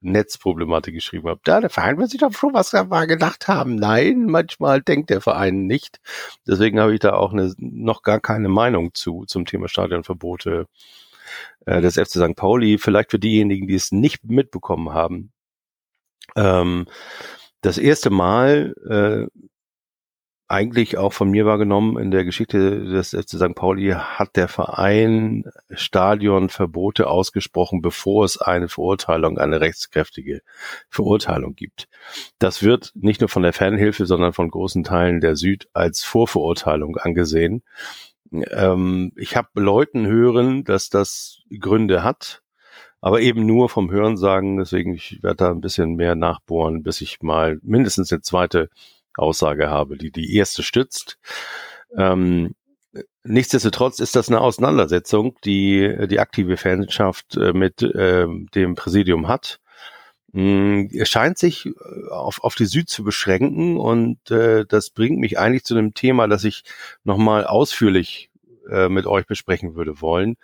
Netzproblematik 0.00 0.94
geschrieben 0.94 1.28
habe. 1.28 1.40
Da, 1.44 1.60
der 1.60 1.70
Verein 1.70 1.98
wird 1.98 2.10
sich 2.10 2.20
doch 2.20 2.32
schon 2.32 2.54
was 2.54 2.70
dabei 2.70 3.06
gedacht 3.06 3.48
haben. 3.48 3.74
Nein, 3.74 4.26
manchmal 4.26 4.80
denkt 4.80 5.10
der 5.10 5.20
Verein 5.20 5.66
nicht. 5.66 6.00
Deswegen 6.46 6.78
habe 6.78 6.94
ich 6.94 7.00
da 7.00 7.14
auch 7.14 7.32
eine, 7.32 7.52
noch 7.58 8.02
gar 8.02 8.20
keine 8.20 8.48
Meinung 8.48 8.94
zu 8.94 9.24
zum 9.26 9.44
Thema 9.44 9.68
Stadionverbote 9.68 10.66
äh, 11.66 11.80
des 11.80 11.94
FC 11.94 12.10
St. 12.10 12.36
Pauli. 12.36 12.78
Vielleicht 12.78 13.10
für 13.10 13.18
diejenigen, 13.18 13.66
die 13.66 13.74
es 13.74 13.92
nicht 13.92 14.24
mitbekommen 14.24 14.92
haben. 14.92 15.32
Ähm, 16.36 16.86
das 17.60 17.78
erste 17.78 18.10
Mal 18.10 18.74
äh, 18.88 19.40
eigentlich 20.50 20.96
auch 20.96 21.12
von 21.12 21.30
mir 21.30 21.44
wahrgenommen 21.44 21.98
in 21.98 22.10
der 22.10 22.24
Geschichte 22.24 22.82
des 22.84 23.10
FC 23.10 23.36
St. 23.36 23.54
Pauli 23.54 23.90
hat 23.90 24.34
der 24.34 24.48
Verein 24.48 25.44
Stadionverbote 25.70 27.06
ausgesprochen, 27.06 27.82
bevor 27.82 28.24
es 28.24 28.40
eine 28.40 28.68
Verurteilung, 28.68 29.38
eine 29.38 29.60
rechtskräftige 29.60 30.40
Verurteilung 30.88 31.54
gibt. 31.54 31.86
Das 32.38 32.62
wird 32.62 32.92
nicht 32.94 33.20
nur 33.20 33.28
von 33.28 33.42
der 33.42 33.52
Fanhilfe, 33.52 34.06
sondern 34.06 34.32
von 34.32 34.50
großen 34.50 34.84
Teilen 34.84 35.20
der 35.20 35.36
Süd 35.36 35.68
als 35.74 36.02
Vorverurteilung 36.02 36.96
angesehen. 36.96 37.62
Ähm, 38.32 39.12
ich 39.16 39.36
habe 39.36 39.48
Leuten 39.54 40.06
hören, 40.06 40.64
dass 40.64 40.88
das 40.90 41.40
Gründe 41.58 42.02
hat, 42.02 42.42
aber 43.00 43.20
eben 43.20 43.46
nur 43.46 43.68
vom 43.68 43.90
Hören 43.90 44.16
sagen. 44.16 44.58
Deswegen 44.58 44.94
ich 44.94 45.22
werde 45.22 45.36
da 45.36 45.50
ein 45.50 45.60
bisschen 45.60 45.94
mehr 45.94 46.14
nachbohren, 46.14 46.82
bis 46.82 47.00
ich 47.00 47.22
mal 47.22 47.58
mindestens 47.62 48.12
eine 48.12 48.22
zweite 48.22 48.70
Aussage 49.16 49.68
habe, 49.68 49.96
die 49.96 50.10
die 50.10 50.34
erste 50.36 50.62
stützt. 50.62 51.18
Ähm, 51.96 52.54
nichtsdestotrotz 53.24 54.00
ist 54.00 54.16
das 54.16 54.28
eine 54.28 54.40
Auseinandersetzung, 54.40 55.36
die 55.44 56.06
die 56.08 56.20
aktive 56.20 56.56
Fanschaft 56.56 57.36
äh, 57.36 57.52
mit 57.52 57.82
äh, 57.82 58.26
dem 58.54 58.74
Präsidium 58.74 59.28
hat. 59.28 59.60
Mm, 60.32 60.86
es 60.92 61.08
scheint 61.08 61.38
sich 61.38 61.66
äh, 61.66 61.72
auf, 62.10 62.42
auf 62.42 62.54
die 62.54 62.66
Süd 62.66 62.88
zu 62.88 63.02
beschränken 63.04 63.78
und 63.78 64.30
äh, 64.30 64.64
das 64.66 64.90
bringt 64.90 65.18
mich 65.18 65.38
eigentlich 65.38 65.64
zu 65.64 65.74
einem 65.74 65.94
Thema, 65.94 66.28
das 66.28 66.44
ich 66.44 66.64
nochmal 67.04 67.44
ausführlich 67.46 68.30
äh, 68.70 68.88
mit 68.88 69.06
euch 69.06 69.26
besprechen 69.26 69.74
würde 69.74 70.00
wollen. 70.00 70.36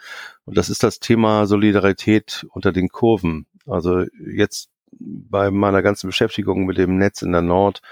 Und 0.47 0.57
das 0.57 0.71
ist 0.71 0.83
das 0.83 1.01
Thema 1.01 1.47
Solidarität 1.47 2.47
unter 2.51 2.73
den 2.73 2.89
Kurven. 2.89 3.47
Also 3.67 4.05
jetzt 4.27 4.71
bei 4.99 5.51
meiner 5.51 5.83
ganzen 5.83 6.07
Beschäftigung 6.07 6.65
mit 6.65 6.79
dem 6.79 6.97
Netz 6.97 7.23
in 7.23 7.33
der 7.33 7.43
Nord 7.43 7.83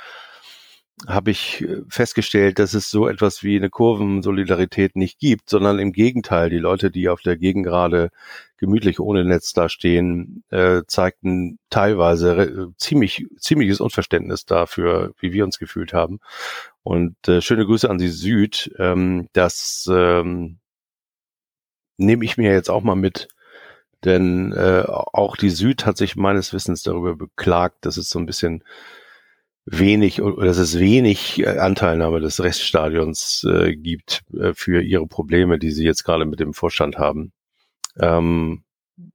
habe 1.07 1.31
ich 1.31 1.63
äh, 1.63 1.83
festgestellt, 1.89 2.59
dass 2.59 2.75
es 2.75 2.91
so 2.91 3.09
etwas 3.09 3.43
wie 3.43 3.57
eine 3.57 3.71
Kurvensolidarität 3.71 4.97
nicht 4.97 5.19
gibt, 5.19 5.49
sondern 5.51 5.79
im 5.79 5.93
Gegenteil, 5.93 6.51
die 6.51 6.59
Leute, 6.59 6.91
die 6.91 7.09
auf 7.09 7.23
der 7.23 7.37
Gegend 7.37 7.67
gerade 7.67 8.11
gemütlich 8.57 9.01
ohne 9.01 9.25
Netz 9.25 9.53
da 9.53 9.69
stehen, 9.69 10.45
äh, 10.51 10.83
zeigten 10.87 11.59
teilweise 11.71 12.73
ziemlich, 12.77 13.27
ziemliches 13.39 13.81
Unverständnis 13.81 14.45
dafür, 14.45 15.15
wie 15.19 15.33
wir 15.33 15.45
uns 15.45 15.59
gefühlt 15.59 15.93
haben. 15.93 16.21
Und 16.83 17.17
äh, 17.29 17.41
schöne 17.41 17.67
Grüße 17.67 17.91
an 17.91 17.99
die 17.99 18.09
Süd. 18.09 18.73
Ähm, 18.79 19.29
das 19.33 19.89
ähm, 19.93 20.59
nehme 21.97 22.25
ich 22.25 22.37
mir 22.37 22.53
jetzt 22.53 22.71
auch 22.71 22.83
mal 22.83 22.97
mit, 22.97 23.29
denn 24.05 24.53
äh, 24.53 24.85
auch 24.87 25.37
die 25.37 25.51
Süd 25.51 25.87
hat 25.87 25.97
sich 25.97 26.17
meines 26.17 26.53
Wissens 26.53 26.83
darüber 26.83 27.17
beklagt, 27.17 27.85
dass 27.87 27.97
es 27.97 28.11
so 28.11 28.19
ein 28.19 28.27
bisschen 28.27 28.65
wenig 29.65 30.23
oder 30.23 30.47
dass 30.47 30.59
es 30.59 30.79
wenig 30.79 31.41
äh, 31.41 31.59
Anteilnahme 31.59 32.21
des 32.21 32.43
Reststadions 32.43 33.45
äh, 33.49 33.75
gibt 33.77 34.23
äh, 34.35 34.55
für 34.55 34.83
ihre 34.83 35.07
Probleme, 35.07 35.59
die 35.59 35.71
sie 35.71 35.85
jetzt 35.85 36.05
gerade 36.05 36.25
mit 36.25 36.41
dem 36.41 36.53
Vorstand 36.53 36.99
haben. 36.99 37.33
Ähm, 37.99 38.65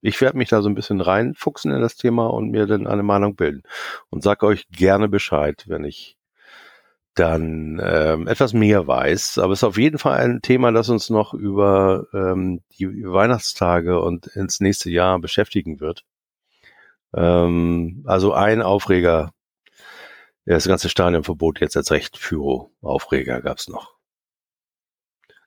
ich 0.00 0.20
werde 0.20 0.38
mich 0.38 0.48
da 0.48 0.62
so 0.62 0.68
ein 0.68 0.74
bisschen 0.74 1.00
reinfuchsen 1.00 1.72
in 1.72 1.80
das 1.80 1.96
Thema 1.96 2.26
und 2.26 2.50
mir 2.50 2.66
dann 2.66 2.86
eine 2.86 3.02
Meinung 3.02 3.36
bilden 3.36 3.62
und 4.10 4.22
sag 4.22 4.42
euch 4.42 4.68
gerne 4.70 5.08
Bescheid, 5.08 5.64
wenn 5.68 5.84
ich 5.84 6.16
dann 7.14 7.80
ähm, 7.82 8.28
etwas 8.28 8.52
mehr 8.52 8.86
weiß. 8.86 9.38
Aber 9.38 9.52
es 9.52 9.60
ist 9.60 9.64
auf 9.64 9.78
jeden 9.78 9.98
Fall 9.98 10.18
ein 10.18 10.40
Thema, 10.42 10.72
das 10.72 10.88
uns 10.88 11.10
noch 11.10 11.34
über 11.34 12.06
ähm, 12.12 12.60
die 12.78 12.86
Weihnachtstage 13.04 14.00
und 14.00 14.28
ins 14.28 14.60
nächste 14.60 14.90
Jahr 14.90 15.18
beschäftigen 15.18 15.80
wird. 15.80 16.04
Ähm, 17.14 18.04
also 18.06 18.32
ein 18.32 18.62
Aufreger 18.62 19.32
ja, 20.48 20.54
das 20.54 20.66
ganze 20.66 20.88
Stadionverbot 20.88 21.60
jetzt 21.60 21.76
als 21.76 21.90
recht 21.90 22.16
Führo-Aufreger 22.16 23.42
gab's 23.42 23.68
noch. 23.68 23.98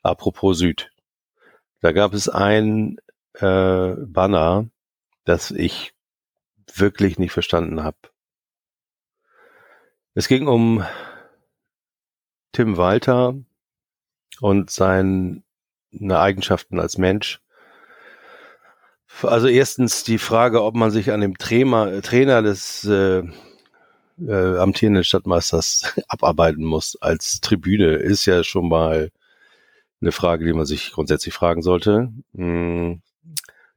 Apropos 0.04 0.60
Süd. 0.60 0.92
Da 1.80 1.92
gab 1.92 2.14
es 2.14 2.30
ein 2.30 2.98
äh, 3.34 3.96
Banner, 3.98 4.70
das 5.26 5.50
ich 5.50 5.96
wirklich 6.72 7.18
nicht 7.18 7.32
verstanden 7.32 7.82
habe. 7.82 7.98
Es 10.14 10.28
ging 10.28 10.48
um 10.48 10.86
Tim 12.52 12.78
Walter 12.78 13.34
und 14.40 14.70
seine 14.70 15.42
Eigenschaften 16.00 16.80
als 16.80 17.00
Mensch. 17.00 17.42
Also 19.24 19.48
erstens 19.48 20.04
die 20.04 20.20
Frage, 20.20 20.62
ob 20.62 20.76
man 20.76 20.92
sich 20.92 21.12
an 21.12 21.22
dem 21.22 21.40
Trainer, 21.40 22.04
Trainer 22.04 22.44
des 22.44 22.84
äh, 22.84 23.24
äh, 24.27 24.57
amtierenden 24.57 25.03
Stadtmeisters 25.03 25.93
abarbeiten 26.07 26.63
muss 26.63 26.97
als 27.01 27.41
Tribüne, 27.41 27.95
ist 27.95 28.25
ja 28.25 28.43
schon 28.43 28.69
mal 28.69 29.12
eine 30.01 30.12
Frage, 30.12 30.45
die 30.45 30.53
man 30.53 30.65
sich 30.65 30.91
grundsätzlich 30.91 31.34
fragen 31.34 31.62
sollte. 31.62 32.12
Hm. 32.36 33.01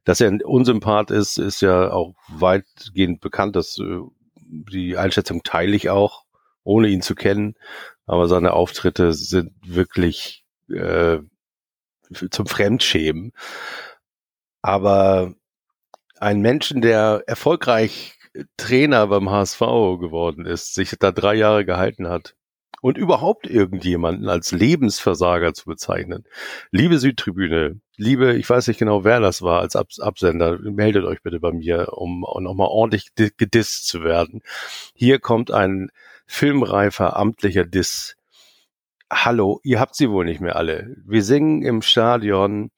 Dass 0.03 0.21
er 0.21 0.27
ein 0.27 0.41
Unsympath 0.41 1.11
ist, 1.11 1.37
ist 1.37 1.61
ja 1.61 1.91
auch 1.91 2.15
weitgehend 2.27 3.21
bekannt. 3.21 3.55
Dass, 3.55 3.77
äh, 3.79 3.99
die 4.47 4.97
Einschätzung 4.97 5.43
teile 5.43 5.75
ich 5.75 5.89
auch, 5.89 6.25
ohne 6.63 6.87
ihn 6.89 7.01
zu 7.01 7.15
kennen. 7.15 7.55
Aber 8.05 8.27
seine 8.27 8.53
Auftritte 8.53 9.13
sind 9.13 9.53
wirklich 9.65 10.45
äh, 10.69 11.19
zum 12.29 12.45
Fremdschämen. 12.45 13.33
Aber 14.61 15.33
ein 16.19 16.41
Menschen, 16.41 16.81
der 16.81 17.23
erfolgreich 17.27 18.14
Trainer 18.57 19.07
beim 19.07 19.29
HSV 19.29 19.59
geworden 19.59 20.45
ist, 20.45 20.73
sich 20.73 20.91
da 20.99 21.11
drei 21.11 21.35
Jahre 21.35 21.65
gehalten 21.65 22.07
hat 22.07 22.35
und 22.81 22.97
überhaupt 22.97 23.47
irgendjemanden 23.47 24.29
als 24.29 24.51
Lebensversager 24.51 25.53
zu 25.53 25.65
bezeichnen. 25.65 26.23
Liebe 26.71 26.99
Südtribüne, 26.99 27.79
liebe, 27.97 28.35
ich 28.35 28.49
weiß 28.49 28.67
nicht 28.67 28.77
genau, 28.77 29.03
wer 29.03 29.19
das 29.19 29.41
war 29.41 29.61
als 29.61 29.75
Abs 29.75 29.99
Absender, 29.99 30.59
meldet 30.59 31.05
euch 31.05 31.23
bitte 31.23 31.39
bei 31.39 31.51
mir, 31.51 31.93
um 31.93 32.25
nochmal 32.39 32.67
ordentlich 32.67 33.15
gedisst 33.15 33.87
zu 33.87 34.03
werden. 34.03 34.41
Hier 34.93 35.19
kommt 35.19 35.51
ein 35.51 35.89
filmreifer 36.27 37.17
amtlicher 37.17 37.65
Diss. 37.65 38.17
Hallo, 39.11 39.59
ihr 39.63 39.79
habt 39.79 39.95
sie 39.95 40.09
wohl 40.09 40.25
nicht 40.25 40.41
mehr 40.41 40.55
alle. 40.55 40.95
Wir 41.05 41.23
singen 41.23 41.61
im 41.63 41.81
Stadion 41.81 42.71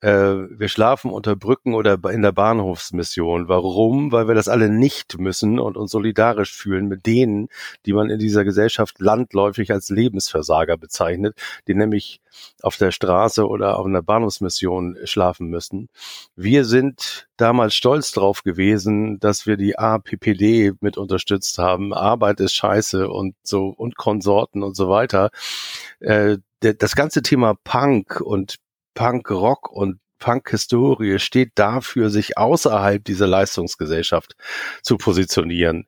äh, 0.00 0.10
wir 0.10 0.68
schlafen 0.68 1.10
unter 1.10 1.36
Brücken 1.36 1.74
oder 1.74 1.98
in 2.10 2.22
der 2.22 2.32
Bahnhofsmission. 2.32 3.48
Warum? 3.48 4.12
Weil 4.12 4.28
wir 4.28 4.34
das 4.34 4.48
alle 4.48 4.70
nicht 4.70 5.18
müssen 5.18 5.58
und 5.58 5.76
uns 5.76 5.90
solidarisch 5.90 6.54
fühlen 6.54 6.86
mit 6.88 7.06
denen, 7.06 7.48
die 7.86 7.92
man 7.92 8.08
in 8.08 8.18
dieser 8.18 8.44
Gesellschaft 8.44 8.98
landläufig 9.00 9.70
als 9.70 9.90
Lebensversager 9.90 10.76
bezeichnet, 10.78 11.36
die 11.68 11.74
nämlich 11.74 12.20
auf 12.62 12.76
der 12.76 12.92
Straße 12.92 13.46
oder 13.46 13.78
auf 13.78 13.86
einer 13.86 14.02
Bahnhofsmission 14.02 14.96
schlafen 15.04 15.48
müssen. 15.48 15.88
Wir 16.34 16.64
sind 16.64 17.28
damals 17.36 17.74
stolz 17.74 18.12
drauf 18.12 18.42
gewesen, 18.42 19.18
dass 19.20 19.46
wir 19.46 19.56
die 19.56 19.78
APPD 19.78 20.72
mit 20.80 20.96
unterstützt 20.96 21.58
haben. 21.58 21.92
Arbeit 21.92 22.40
ist 22.40 22.54
scheiße 22.54 23.08
und 23.08 23.34
so 23.42 23.68
und 23.68 23.96
Konsorten 23.96 24.62
und 24.62 24.76
so 24.76 24.88
weiter. 24.88 25.30
Äh, 26.00 26.38
das 26.60 26.94
ganze 26.94 27.22
Thema 27.22 27.54
Punk 27.64 28.20
und 28.20 28.56
Punk-Rock 28.94 29.70
und 29.70 30.00
Punk-Historie 30.18 31.18
steht 31.18 31.52
dafür, 31.56 32.10
sich 32.10 32.38
außerhalb 32.38 33.04
dieser 33.04 33.26
Leistungsgesellschaft 33.26 34.36
zu 34.82 34.96
positionieren, 34.96 35.86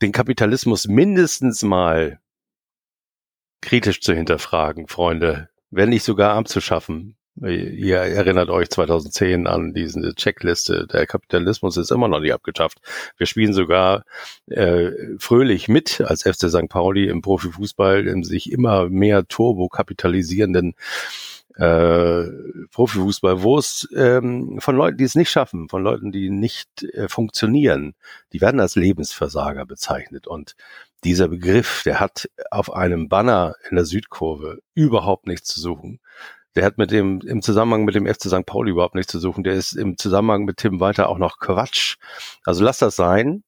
den 0.00 0.12
Kapitalismus 0.12 0.86
mindestens 0.86 1.62
mal 1.62 2.20
kritisch 3.60 4.00
zu 4.00 4.14
hinterfragen, 4.14 4.86
Freunde, 4.86 5.48
wenn 5.70 5.90
nicht 5.90 6.04
sogar 6.04 6.34
abzuschaffen. 6.34 7.16
Ihr 7.40 7.98
erinnert 7.98 8.50
euch 8.50 8.68
2010 8.68 9.46
an 9.46 9.72
diese 9.72 10.12
Checkliste. 10.16 10.88
Der 10.88 11.06
Kapitalismus 11.06 11.76
ist 11.76 11.92
immer 11.92 12.08
noch 12.08 12.18
nicht 12.18 12.32
abgeschafft. 12.32 12.78
Wir 13.16 13.26
spielen 13.26 13.52
sogar 13.52 14.04
äh, 14.46 14.90
fröhlich 15.18 15.68
mit 15.68 16.00
als 16.00 16.22
FC 16.22 16.50
St. 16.50 16.68
Pauli 16.68 17.06
im 17.06 17.22
Profifußball 17.22 18.08
in 18.08 18.24
sich 18.24 18.50
immer 18.50 18.88
mehr 18.88 19.28
turbo 19.28 19.68
kapitalisierenden 19.68 20.74
äh, 21.58 22.24
Profifußball, 22.70 23.42
wo 23.42 23.58
es 23.58 23.88
ähm, 23.94 24.58
von 24.60 24.76
Leuten, 24.76 24.96
die 24.96 25.04
es 25.04 25.16
nicht 25.16 25.30
schaffen, 25.30 25.68
von 25.68 25.82
Leuten, 25.82 26.12
die 26.12 26.30
nicht 26.30 26.84
äh, 26.84 27.08
funktionieren, 27.08 27.94
die 28.32 28.40
werden 28.40 28.60
als 28.60 28.76
Lebensversager 28.76 29.66
bezeichnet. 29.66 30.28
Und 30.28 30.54
dieser 31.02 31.28
Begriff, 31.28 31.82
der 31.84 31.98
hat 31.98 32.30
auf 32.50 32.72
einem 32.72 33.08
Banner 33.08 33.56
in 33.68 33.76
der 33.76 33.84
Südkurve 33.84 34.60
überhaupt 34.74 35.26
nichts 35.26 35.48
zu 35.48 35.60
suchen. 35.60 36.00
Der 36.54 36.64
hat 36.64 36.78
mit 36.78 36.92
dem, 36.92 37.20
im 37.22 37.42
Zusammenhang 37.42 37.84
mit 37.84 37.96
dem 37.96 38.06
FC 38.06 38.28
St. 38.28 38.46
Pauli 38.46 38.70
überhaupt 38.70 38.94
nichts 38.94 39.12
zu 39.12 39.18
suchen. 39.18 39.42
Der 39.42 39.54
ist 39.54 39.72
im 39.72 39.98
Zusammenhang 39.98 40.44
mit 40.44 40.58
Tim 40.58 40.80
Walter 40.80 41.08
auch 41.08 41.18
noch 41.18 41.38
Quatsch. 41.38 41.96
Also 42.44 42.64
lasst 42.64 42.82
das 42.82 42.96
sein 42.96 43.42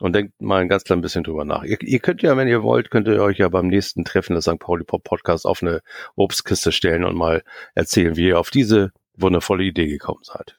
und 0.00 0.14
denkt 0.14 0.40
mal 0.40 0.62
ein 0.62 0.68
ganz 0.68 0.84
klein 0.84 1.02
bisschen 1.02 1.22
drüber 1.22 1.44
nach. 1.44 1.62
Ihr, 1.62 1.80
ihr, 1.82 2.00
könnt 2.00 2.22
ja, 2.22 2.36
wenn 2.36 2.48
ihr 2.48 2.62
wollt, 2.62 2.90
könnt 2.90 3.06
ihr 3.06 3.22
euch 3.22 3.38
ja 3.38 3.48
beim 3.48 3.68
nächsten 3.68 4.04
Treffen 4.04 4.34
des 4.34 4.44
St. 4.44 4.58
Pauli 4.58 4.84
Pop 4.84 5.04
Podcast 5.04 5.46
auf 5.46 5.62
eine 5.62 5.82
Obstkiste 6.16 6.72
stellen 6.72 7.04
und 7.04 7.16
mal 7.16 7.42
erzählen, 7.74 8.16
wie 8.16 8.28
ihr 8.28 8.38
auf 8.38 8.50
diese 8.50 8.92
wundervolle 9.14 9.64
Idee 9.64 9.86
gekommen 9.86 10.22
seid. 10.22 10.56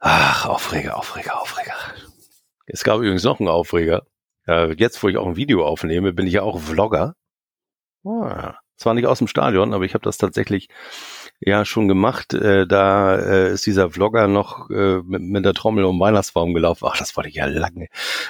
Ach, 0.00 0.46
Aufreger, 0.46 0.98
Aufreger, 0.98 1.40
Aufreger. 1.40 1.74
Es 2.66 2.84
gab 2.84 2.98
übrigens 2.98 3.24
noch 3.24 3.40
einen 3.40 3.48
Aufreger. 3.48 4.06
Jetzt, 4.76 5.02
wo 5.02 5.08
ich 5.08 5.16
auch 5.16 5.26
ein 5.26 5.36
Video 5.36 5.66
aufnehme, 5.66 6.12
bin 6.12 6.26
ich 6.26 6.34
ja 6.34 6.42
auch 6.42 6.60
Vlogger. 6.60 7.14
Ah, 8.04 8.56
zwar 8.76 8.92
nicht 8.92 9.06
aus 9.06 9.18
dem 9.18 9.28
Stadion, 9.28 9.72
aber 9.72 9.84
ich 9.84 9.94
habe 9.94 10.04
das 10.04 10.18
tatsächlich 10.18 10.68
ja 11.40 11.64
schon 11.64 11.88
gemacht. 11.88 12.34
Äh, 12.34 12.66
da 12.66 13.16
äh, 13.16 13.52
ist 13.52 13.66
dieser 13.66 13.90
Vlogger 13.90 14.28
noch 14.28 14.70
äh, 14.70 15.00
mit, 15.04 15.22
mit 15.22 15.44
der 15.44 15.54
Trommel 15.54 15.84
um 15.84 16.00
Weihnachtsbaum 16.00 16.54
gelaufen. 16.54 16.86
Ach, 16.90 16.96
das 16.96 17.16
wollte 17.16 17.30
ich 17.30 17.36
ja 17.36 17.46
lange, 17.46 17.88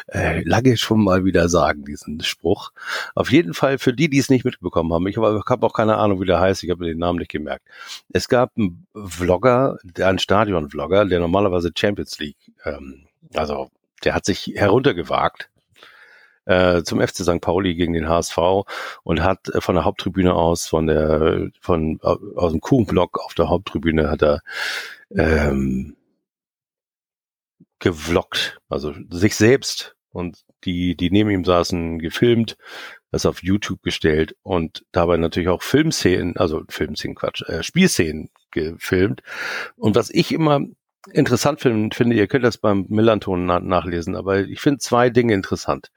äh, 0.08 0.42
lange 0.44 0.76
schon 0.76 1.02
mal 1.02 1.24
wieder 1.24 1.48
sagen, 1.48 1.84
diesen 1.84 2.20
Spruch. 2.22 2.70
Auf 3.14 3.30
jeden 3.30 3.54
Fall 3.54 3.78
für 3.78 3.92
die, 3.92 4.08
die 4.08 4.18
es 4.18 4.30
nicht 4.30 4.44
mitbekommen 4.44 4.92
haben. 4.92 5.06
Ich 5.06 5.16
habe 5.16 5.42
hab 5.46 5.62
auch 5.62 5.74
keine 5.74 5.96
Ahnung, 5.96 6.20
wie 6.20 6.26
der 6.26 6.40
heißt. 6.40 6.64
Ich 6.64 6.70
habe 6.70 6.84
den 6.84 6.98
Namen 6.98 7.18
nicht 7.18 7.30
gemerkt. 7.30 7.66
Es 8.12 8.28
gab 8.28 8.52
einen 8.56 8.86
Vlogger, 8.94 9.78
einen 10.00 10.18
Stadion-Vlogger, 10.18 11.04
der 11.04 11.20
normalerweise 11.20 11.70
Champions 11.76 12.18
League, 12.18 12.52
ähm, 12.64 13.06
also 13.34 13.70
der 14.04 14.14
hat 14.14 14.24
sich 14.24 14.52
heruntergewagt 14.54 15.48
äh, 16.46 16.82
zum 16.82 17.00
FC 17.00 17.18
St. 17.18 17.40
Pauli 17.40 17.74
gegen 17.74 17.92
den 17.92 18.08
HSV 18.08 18.38
und 19.02 19.22
hat 19.22 19.48
äh, 19.48 19.60
von 19.60 19.74
der 19.74 19.84
Haupttribüne 19.84 20.34
aus, 20.34 20.66
von 20.66 20.86
der, 20.86 21.50
von 21.60 22.00
aus 22.02 22.52
dem 22.52 22.60
Kuchenblock 22.60 23.18
auf 23.24 23.34
der 23.34 23.48
Haupttribüne 23.48 24.10
hat 24.10 24.22
er 24.22 24.42
ähm, 25.10 25.96
gevloggt, 27.78 28.58
also 28.68 28.94
sich 29.10 29.36
selbst 29.36 29.96
und 30.10 30.44
die, 30.64 30.96
die 30.96 31.10
neben 31.10 31.30
ihm 31.30 31.44
saßen, 31.44 31.98
gefilmt, 31.98 32.56
das 33.10 33.26
auf 33.26 33.42
YouTube 33.42 33.82
gestellt 33.82 34.36
und 34.42 34.84
dabei 34.92 35.16
natürlich 35.16 35.48
auch 35.48 35.62
Filmszenen, 35.62 36.36
also 36.36 36.62
Filmszenen, 36.68 37.14
Quatsch, 37.14 37.42
äh, 37.48 37.62
Spielszenen 37.62 38.30
gefilmt. 38.50 39.22
Und 39.76 39.96
was 39.96 40.10
ich 40.10 40.32
immer 40.32 40.60
interessant 41.12 41.60
finde, 41.60 42.16
ihr 42.16 42.26
könnt 42.26 42.44
das 42.44 42.58
beim 42.58 42.86
Millanton 42.88 43.44
nachlesen, 43.44 44.16
aber 44.16 44.40
ich 44.40 44.60
finde 44.60 44.78
zwei 44.78 45.10
Dinge 45.10 45.34
interessant. 45.34 45.90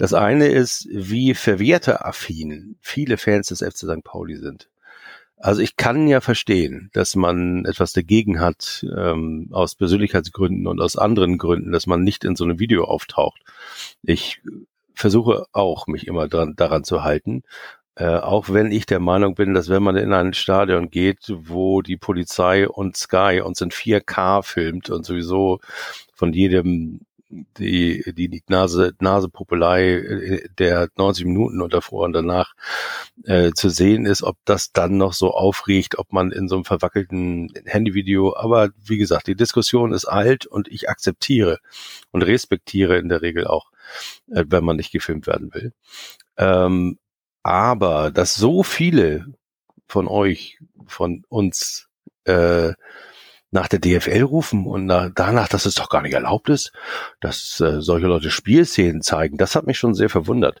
Das 0.00 0.14
eine 0.14 0.46
ist, 0.46 0.88
wie 0.90 1.34
verwerteraffin 1.34 2.78
viele 2.80 3.18
Fans 3.18 3.48
des 3.48 3.58
FC 3.58 3.80
St. 3.80 4.02
Pauli 4.02 4.38
sind. 4.38 4.70
Also 5.36 5.60
ich 5.60 5.76
kann 5.76 6.08
ja 6.08 6.22
verstehen, 6.22 6.88
dass 6.94 7.16
man 7.16 7.66
etwas 7.66 7.92
dagegen 7.92 8.40
hat, 8.40 8.86
ähm, 8.96 9.48
aus 9.50 9.74
Persönlichkeitsgründen 9.74 10.66
und 10.66 10.80
aus 10.80 10.96
anderen 10.96 11.36
Gründen, 11.36 11.70
dass 11.70 11.86
man 11.86 12.02
nicht 12.02 12.24
in 12.24 12.34
so 12.34 12.44
einem 12.44 12.58
Video 12.58 12.84
auftaucht. 12.84 13.42
Ich 14.02 14.40
versuche 14.94 15.44
auch, 15.52 15.86
mich 15.86 16.06
immer 16.06 16.28
dran, 16.28 16.54
daran 16.56 16.82
zu 16.82 17.02
halten. 17.04 17.42
Äh, 17.94 18.16
auch 18.16 18.48
wenn 18.48 18.72
ich 18.72 18.86
der 18.86 19.00
Meinung 19.00 19.34
bin, 19.34 19.52
dass 19.52 19.68
wenn 19.68 19.82
man 19.82 19.96
in 19.96 20.14
ein 20.14 20.32
Stadion 20.32 20.88
geht, 20.88 21.30
wo 21.30 21.82
die 21.82 21.98
Polizei 21.98 22.66
und 22.66 22.96
Sky 22.96 23.42
uns 23.44 23.60
in 23.60 23.70
4K 23.70 24.42
filmt 24.42 24.88
und 24.88 25.04
sowieso 25.04 25.60
von 26.14 26.32
jedem 26.32 27.00
die, 27.30 28.02
die 28.14 28.42
Nase, 28.48 28.92
Nasepopelei 28.98 29.92
äh, 29.92 30.48
der 30.58 30.88
90 30.96 31.26
Minuten 31.26 31.60
und 31.60 31.72
davor 31.72 32.04
und 32.04 32.12
danach 32.12 32.54
äh, 33.24 33.52
zu 33.52 33.68
sehen 33.68 34.06
ist, 34.06 34.22
ob 34.22 34.36
das 34.44 34.72
dann 34.72 34.96
noch 34.96 35.12
so 35.12 35.32
aufregt, 35.32 35.98
ob 35.98 36.12
man 36.12 36.32
in 36.32 36.48
so 36.48 36.56
einem 36.56 36.64
verwackelten 36.64 37.52
Handyvideo, 37.64 38.36
aber 38.36 38.70
wie 38.84 38.98
gesagt, 38.98 39.26
die 39.28 39.36
Diskussion 39.36 39.92
ist 39.92 40.06
alt 40.06 40.46
und 40.46 40.68
ich 40.68 40.88
akzeptiere 40.88 41.58
und 42.10 42.22
respektiere 42.22 42.98
in 42.98 43.08
der 43.08 43.22
Regel 43.22 43.46
auch, 43.46 43.70
äh, 44.30 44.44
wenn 44.48 44.64
man 44.64 44.76
nicht 44.76 44.92
gefilmt 44.92 45.26
werden 45.26 45.54
will. 45.54 45.72
Ähm, 46.36 46.98
aber 47.42 48.10
dass 48.10 48.34
so 48.34 48.62
viele 48.62 49.26
von 49.86 50.08
euch, 50.08 50.58
von 50.86 51.24
uns 51.28 51.88
äh, 52.24 52.72
nach 53.50 53.68
der 53.68 53.80
DFL 53.80 54.22
rufen 54.22 54.66
und 54.66 54.86
nach, 54.86 55.10
danach, 55.14 55.48
dass 55.48 55.66
es 55.66 55.74
doch 55.74 55.88
gar 55.88 56.02
nicht 56.02 56.14
erlaubt 56.14 56.48
ist, 56.48 56.72
dass 57.20 57.60
äh, 57.60 57.80
solche 57.80 58.06
Leute 58.06 58.30
Spielszenen 58.30 59.02
zeigen, 59.02 59.36
das 59.36 59.56
hat 59.56 59.66
mich 59.66 59.78
schon 59.78 59.94
sehr 59.94 60.08
verwundert. 60.08 60.60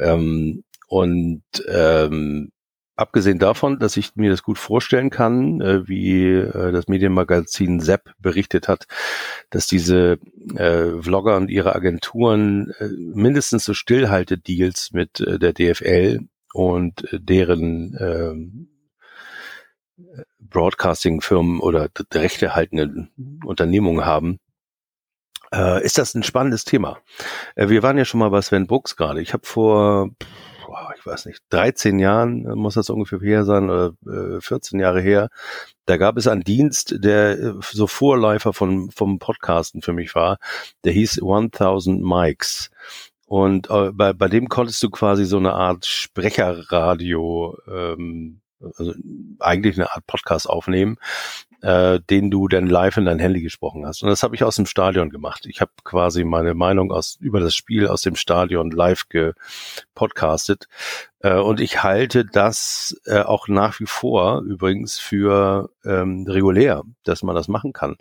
Ähm, 0.00 0.64
und 0.88 1.42
ähm, 1.68 2.50
abgesehen 2.96 3.38
davon, 3.38 3.78
dass 3.78 3.96
ich 3.96 4.16
mir 4.16 4.30
das 4.30 4.42
gut 4.42 4.58
vorstellen 4.58 5.10
kann, 5.10 5.60
äh, 5.60 5.88
wie 5.88 6.26
äh, 6.26 6.72
das 6.72 6.88
Medienmagazin 6.88 7.80
Sepp 7.80 8.12
berichtet 8.18 8.68
hat, 8.68 8.86
dass 9.50 9.66
diese 9.66 10.18
äh, 10.54 11.00
Vlogger 11.00 11.36
und 11.36 11.50
ihre 11.50 11.74
Agenturen 11.74 12.72
äh, 12.78 12.88
mindestens 12.88 13.64
so 13.64 13.74
Stillhaltedeals 13.74 14.90
mit 14.92 15.20
äh, 15.20 15.38
der 15.38 15.52
DFL 15.52 16.20
und 16.52 17.12
äh, 17.12 17.20
deren 17.20 17.94
äh, 17.96 18.34
Broadcasting-Firmen 20.54 21.60
oder 21.60 21.88
rechtehaltende 22.12 23.08
Unternehmungen 23.44 24.06
haben, 24.06 24.38
äh, 25.52 25.84
ist 25.84 25.98
das 25.98 26.14
ein 26.14 26.22
spannendes 26.22 26.64
Thema. 26.64 26.98
Äh, 27.56 27.68
wir 27.68 27.82
waren 27.82 27.98
ja 27.98 28.04
schon 28.04 28.20
mal 28.20 28.30
bei 28.30 28.40
Sven 28.40 28.66
Buchs 28.66 28.96
gerade. 28.96 29.20
Ich 29.20 29.32
habe 29.32 29.44
vor, 29.44 30.10
ich 30.96 31.04
weiß 31.04 31.26
nicht, 31.26 31.40
13 31.50 31.98
Jahren 31.98 32.44
muss 32.54 32.74
das 32.74 32.88
ungefähr 32.88 33.18
her 33.18 33.44
sein, 33.44 33.68
oder 33.68 33.94
äh, 34.06 34.40
14 34.40 34.78
Jahre 34.78 35.00
her, 35.00 35.28
da 35.86 35.96
gab 35.96 36.16
es 36.16 36.28
einen 36.28 36.44
Dienst, 36.44 36.94
der 36.98 37.38
äh, 37.38 37.54
so 37.60 37.88
Vorläufer 37.88 38.52
von, 38.52 38.90
vom 38.92 39.18
Podcasten 39.18 39.82
für 39.82 39.92
mich 39.92 40.14
war. 40.14 40.38
Der 40.84 40.92
hieß 40.92 41.20
1000 41.20 42.00
Mics. 42.00 42.70
Und 43.26 43.70
äh, 43.70 43.90
bei, 43.92 44.12
bei 44.12 44.28
dem 44.28 44.48
konntest 44.48 44.82
du 44.82 44.90
quasi 44.90 45.24
so 45.24 45.38
eine 45.38 45.54
Art 45.54 45.84
Sprecherradio 45.84 47.58
ähm, 47.68 48.40
also 48.76 48.94
eigentlich 49.40 49.76
eine 49.76 49.90
Art 49.90 50.06
Podcast 50.06 50.48
aufnehmen, 50.48 50.96
äh, 51.64 51.98
den 52.10 52.30
du 52.30 52.46
dann 52.46 52.66
live 52.66 52.98
in 52.98 53.06
dein 53.06 53.18
Handy 53.18 53.40
gesprochen 53.40 53.86
hast. 53.86 54.02
Und 54.02 54.10
das 54.10 54.22
habe 54.22 54.34
ich 54.34 54.44
aus 54.44 54.56
dem 54.56 54.66
Stadion 54.66 55.08
gemacht. 55.08 55.46
Ich 55.46 55.60
habe 55.62 55.72
quasi 55.82 56.24
meine 56.24 56.54
Meinung 56.54 56.92
aus 56.92 57.16
über 57.20 57.40
das 57.40 57.54
Spiel 57.54 57.88
aus 57.88 58.02
dem 58.02 58.16
Stadion 58.16 58.70
live 58.70 59.08
gepodcastet. 59.08 60.68
Äh, 61.20 61.38
und 61.38 61.60
ich 61.60 61.82
halte 61.82 62.26
das 62.26 63.00
äh, 63.06 63.20
auch 63.20 63.48
nach 63.48 63.80
wie 63.80 63.86
vor 63.86 64.42
übrigens 64.42 64.98
für 64.98 65.70
ähm, 65.84 66.26
regulär, 66.28 66.82
dass 67.02 67.22
man 67.22 67.34
das 67.34 67.48
machen 67.48 67.72
kann. 67.72 67.96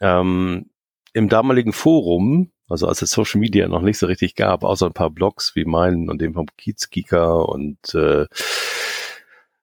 Ähm, 0.00 0.70
Im 1.12 1.28
damaligen 1.28 1.72
Forum, 1.72 2.50
also 2.68 2.88
als 2.88 3.00
es 3.02 3.10
Social 3.10 3.40
Media 3.40 3.68
noch 3.68 3.82
nicht 3.82 3.98
so 3.98 4.06
richtig 4.06 4.34
gab, 4.34 4.64
außer 4.64 4.86
ein 4.86 4.92
paar 4.92 5.10
Blogs 5.10 5.54
wie 5.54 5.64
meinen 5.64 6.10
und 6.10 6.20
dem 6.20 6.34
vom 6.34 6.46
Kiezkicker 6.56 7.48
und 7.48 7.94
äh, 7.94 8.26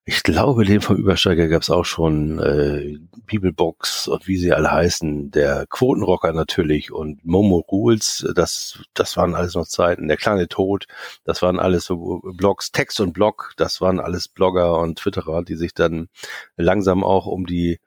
ich 0.07 0.21
glaube, 0.21 0.65
den 0.65 0.81
vom 0.81 0.97
Übersteiger 0.97 1.47
gab 1.47 1.63
es 1.63 1.71
auch 1.71 1.83
schon 1.83 2.37
äh, 2.37 2.99
Bibelbox 3.25 4.07
und 4.07 4.27
wie 4.27 4.37
sie 4.37 4.53
alle 4.53 4.71
heißen, 4.71 5.31
der 5.31 5.65
Quotenrocker 5.67 6.31
natürlich 6.31 6.91
und 6.91 7.25
Momo 7.25 7.57
Rules, 7.57 8.27
das, 8.35 8.83
das 8.93 9.17
waren 9.17 9.33
alles 9.33 9.55
noch 9.55 9.65
Zeiten, 9.65 10.07
der 10.07 10.17
kleine 10.17 10.47
Tod, 10.47 10.85
das 11.23 11.41
waren 11.41 11.59
alles 11.59 11.85
so 11.85 12.21
Blogs, 12.37 12.71
Text 12.71 12.99
und 12.99 13.13
Blog, 13.13 13.53
das 13.57 13.81
waren 13.81 13.99
alles 13.99 14.27
Blogger 14.27 14.79
und 14.79 14.99
Twitterer, 14.99 15.43
die 15.43 15.55
sich 15.55 15.73
dann 15.73 16.07
langsam 16.55 17.03
auch 17.03 17.25
um 17.25 17.47
die 17.47 17.79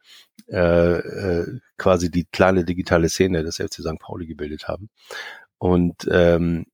äh, 0.49 0.99
äh, 0.99 1.61
quasi 1.77 2.11
die 2.11 2.25
kleine 2.25 2.65
digitale 2.65 3.09
Szene 3.09 3.45
des 3.45 3.57
FC 3.59 3.75
St. 3.75 3.99
Pauli 4.01 4.27
gebildet 4.27 4.67
haben. 4.67 4.89
Und 5.59 6.09
ähm, 6.11 6.67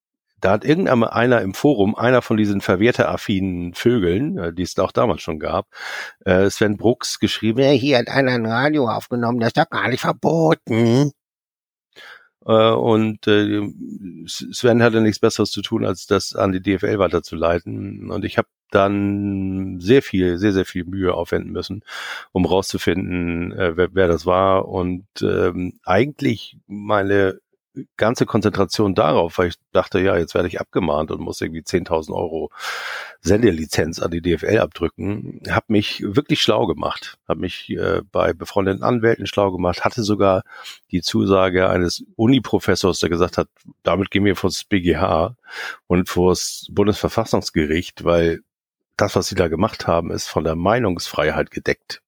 da 0.45 0.53
hat 0.53 0.65
irgendeiner 0.67 1.41
im 1.41 1.55
Forum, 1.55 1.95
einer 1.95 2.21
von 2.21 2.37
diesen 2.37 2.61
verwerteraffinen 2.61 3.73
Vögeln, 3.73 4.37
äh, 4.37 4.53
die 4.53 4.63
es 4.63 4.79
auch 4.79 4.93
damals 4.93 5.23
schon 5.23 5.39
gab, 5.39 5.69
äh, 6.27 6.51
Sven 6.51 6.77
Brooks 6.77 7.19
geschrieben, 7.19 7.61
ja, 7.61 7.71
hier 7.71 7.99
hat 7.99 8.09
einer 8.09 8.33
ein 8.33 8.45
Radio 8.45 8.89
aufgenommen, 8.89 9.41
das 9.41 9.49
ist 9.49 9.57
doch 9.57 9.71
gar 9.71 9.89
nicht 9.89 10.03
verboten. 10.03 11.13
Äh, 12.47 12.71
und 12.73 13.27
äh, 13.27 13.63
Sven 14.27 14.83
hatte 14.83 15.01
nichts 15.01 15.19
Besseres 15.19 15.51
zu 15.51 15.63
tun, 15.63 15.87
als 15.87 16.07
das 16.07 16.35
an 16.35 16.53
die 16.53 16.61
DFL 16.61 16.99
weiterzuleiten. 16.99 18.11
Und 18.11 18.27
ich 18.27 18.37
habe 18.37 18.49
dann 18.71 19.81
sehr 19.81 20.03
viel, 20.03 20.37
sehr, 20.37 20.53
sehr 20.53 20.67
viel 20.67 20.85
Mühe 20.85 21.15
aufwenden 21.15 21.53
müssen, 21.53 21.83
um 22.33 22.45
rauszufinden, 22.45 23.53
äh, 23.53 23.77
wer, 23.79 23.95
wer 23.95 24.09
das 24.09 24.27
war. 24.27 24.69
Und 24.69 25.07
ähm, 25.23 25.79
eigentlich 25.85 26.59
meine 26.67 27.39
ganze 27.97 28.27
Konzentration 28.27 28.95
darauf, 28.95 29.39
weil 29.39 29.49
ich 29.49 29.57
dachte, 29.73 30.01
ja, 30.01 30.17
jetzt 30.17 30.35
werde 30.35 30.49
ich 30.49 30.61
abgemahnt 30.61 31.11
und 31.11 31.21
muss 31.21 31.41
irgendwie 31.41 31.63
10.000 31.63 32.15
Euro 32.15 32.51
Sendelizenz 33.21 34.01
an 34.01 34.11
die 34.11 34.21
DFL 34.21 34.59
abdrücken, 34.59 35.41
habe 35.49 35.67
mich 35.69 36.03
wirklich 36.07 36.43
schlau 36.43 36.67
gemacht, 36.67 37.19
habe 37.27 37.41
mich 37.41 37.71
äh, 37.71 38.03
bei 38.13 38.33
befreundeten 38.33 38.83
Anwälten 38.83 39.27
schlau 39.27 39.51
gemacht, 39.51 39.85
hatte 39.85 40.03
sogar 40.03 40.43
die 40.91 41.03
Zusage 41.03 41.69
eines 41.69 42.05
Uniprofessors, 42.17 42.99
der 43.01 43.09
gesagt 43.09 43.39
hat, 43.39 43.49
damit 43.83 44.11
gehen 44.11 44.25
wir 44.25 44.37
vor 44.37 44.51
das 44.51 44.65
BGH 44.65 45.37
und 45.87 46.09
vor 46.09 46.33
das 46.33 46.67
Bundesverfassungsgericht, 46.71 48.05
weil 48.05 48.41
das, 48.97 49.17
was 49.17 49.27
sie 49.27 49.35
da 49.35 49.49
gemacht 49.49 49.87
haben, 49.87 50.11
ist 50.11 50.29
von 50.29 50.45
der 50.45 50.55
Meinungsfreiheit 50.55 51.51
gedeckt. 51.51 52.04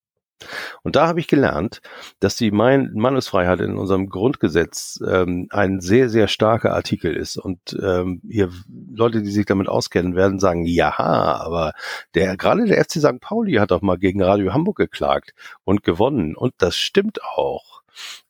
Und 0.82 0.96
da 0.96 1.06
habe 1.06 1.20
ich 1.20 1.28
gelernt, 1.28 1.80
dass 2.20 2.36
die 2.36 2.50
Meinungsfreiheit 2.50 3.60
in 3.60 3.76
unserem 3.76 4.08
Grundgesetz 4.08 5.00
ähm, 5.06 5.48
ein 5.50 5.80
sehr, 5.80 6.08
sehr 6.08 6.28
starker 6.28 6.74
Artikel 6.74 7.14
ist. 7.14 7.36
Und 7.36 7.76
ähm, 7.82 8.20
hier 8.28 8.50
Leute, 8.92 9.22
die 9.22 9.30
sich 9.30 9.46
damit 9.46 9.68
auskennen, 9.68 10.14
werden 10.14 10.38
sagen, 10.38 10.64
ja, 10.64 10.98
aber 10.98 11.72
der 12.14 12.36
gerade 12.36 12.66
der 12.66 12.84
FC 12.84 12.92
St. 13.00 13.20
Pauli 13.20 13.54
hat 13.54 13.70
doch 13.70 13.82
mal 13.82 13.98
gegen 13.98 14.22
Radio 14.22 14.52
Hamburg 14.52 14.76
geklagt 14.76 15.32
und 15.64 15.82
gewonnen. 15.82 16.36
Und 16.36 16.54
das 16.58 16.76
stimmt 16.76 17.22
auch. 17.22 17.82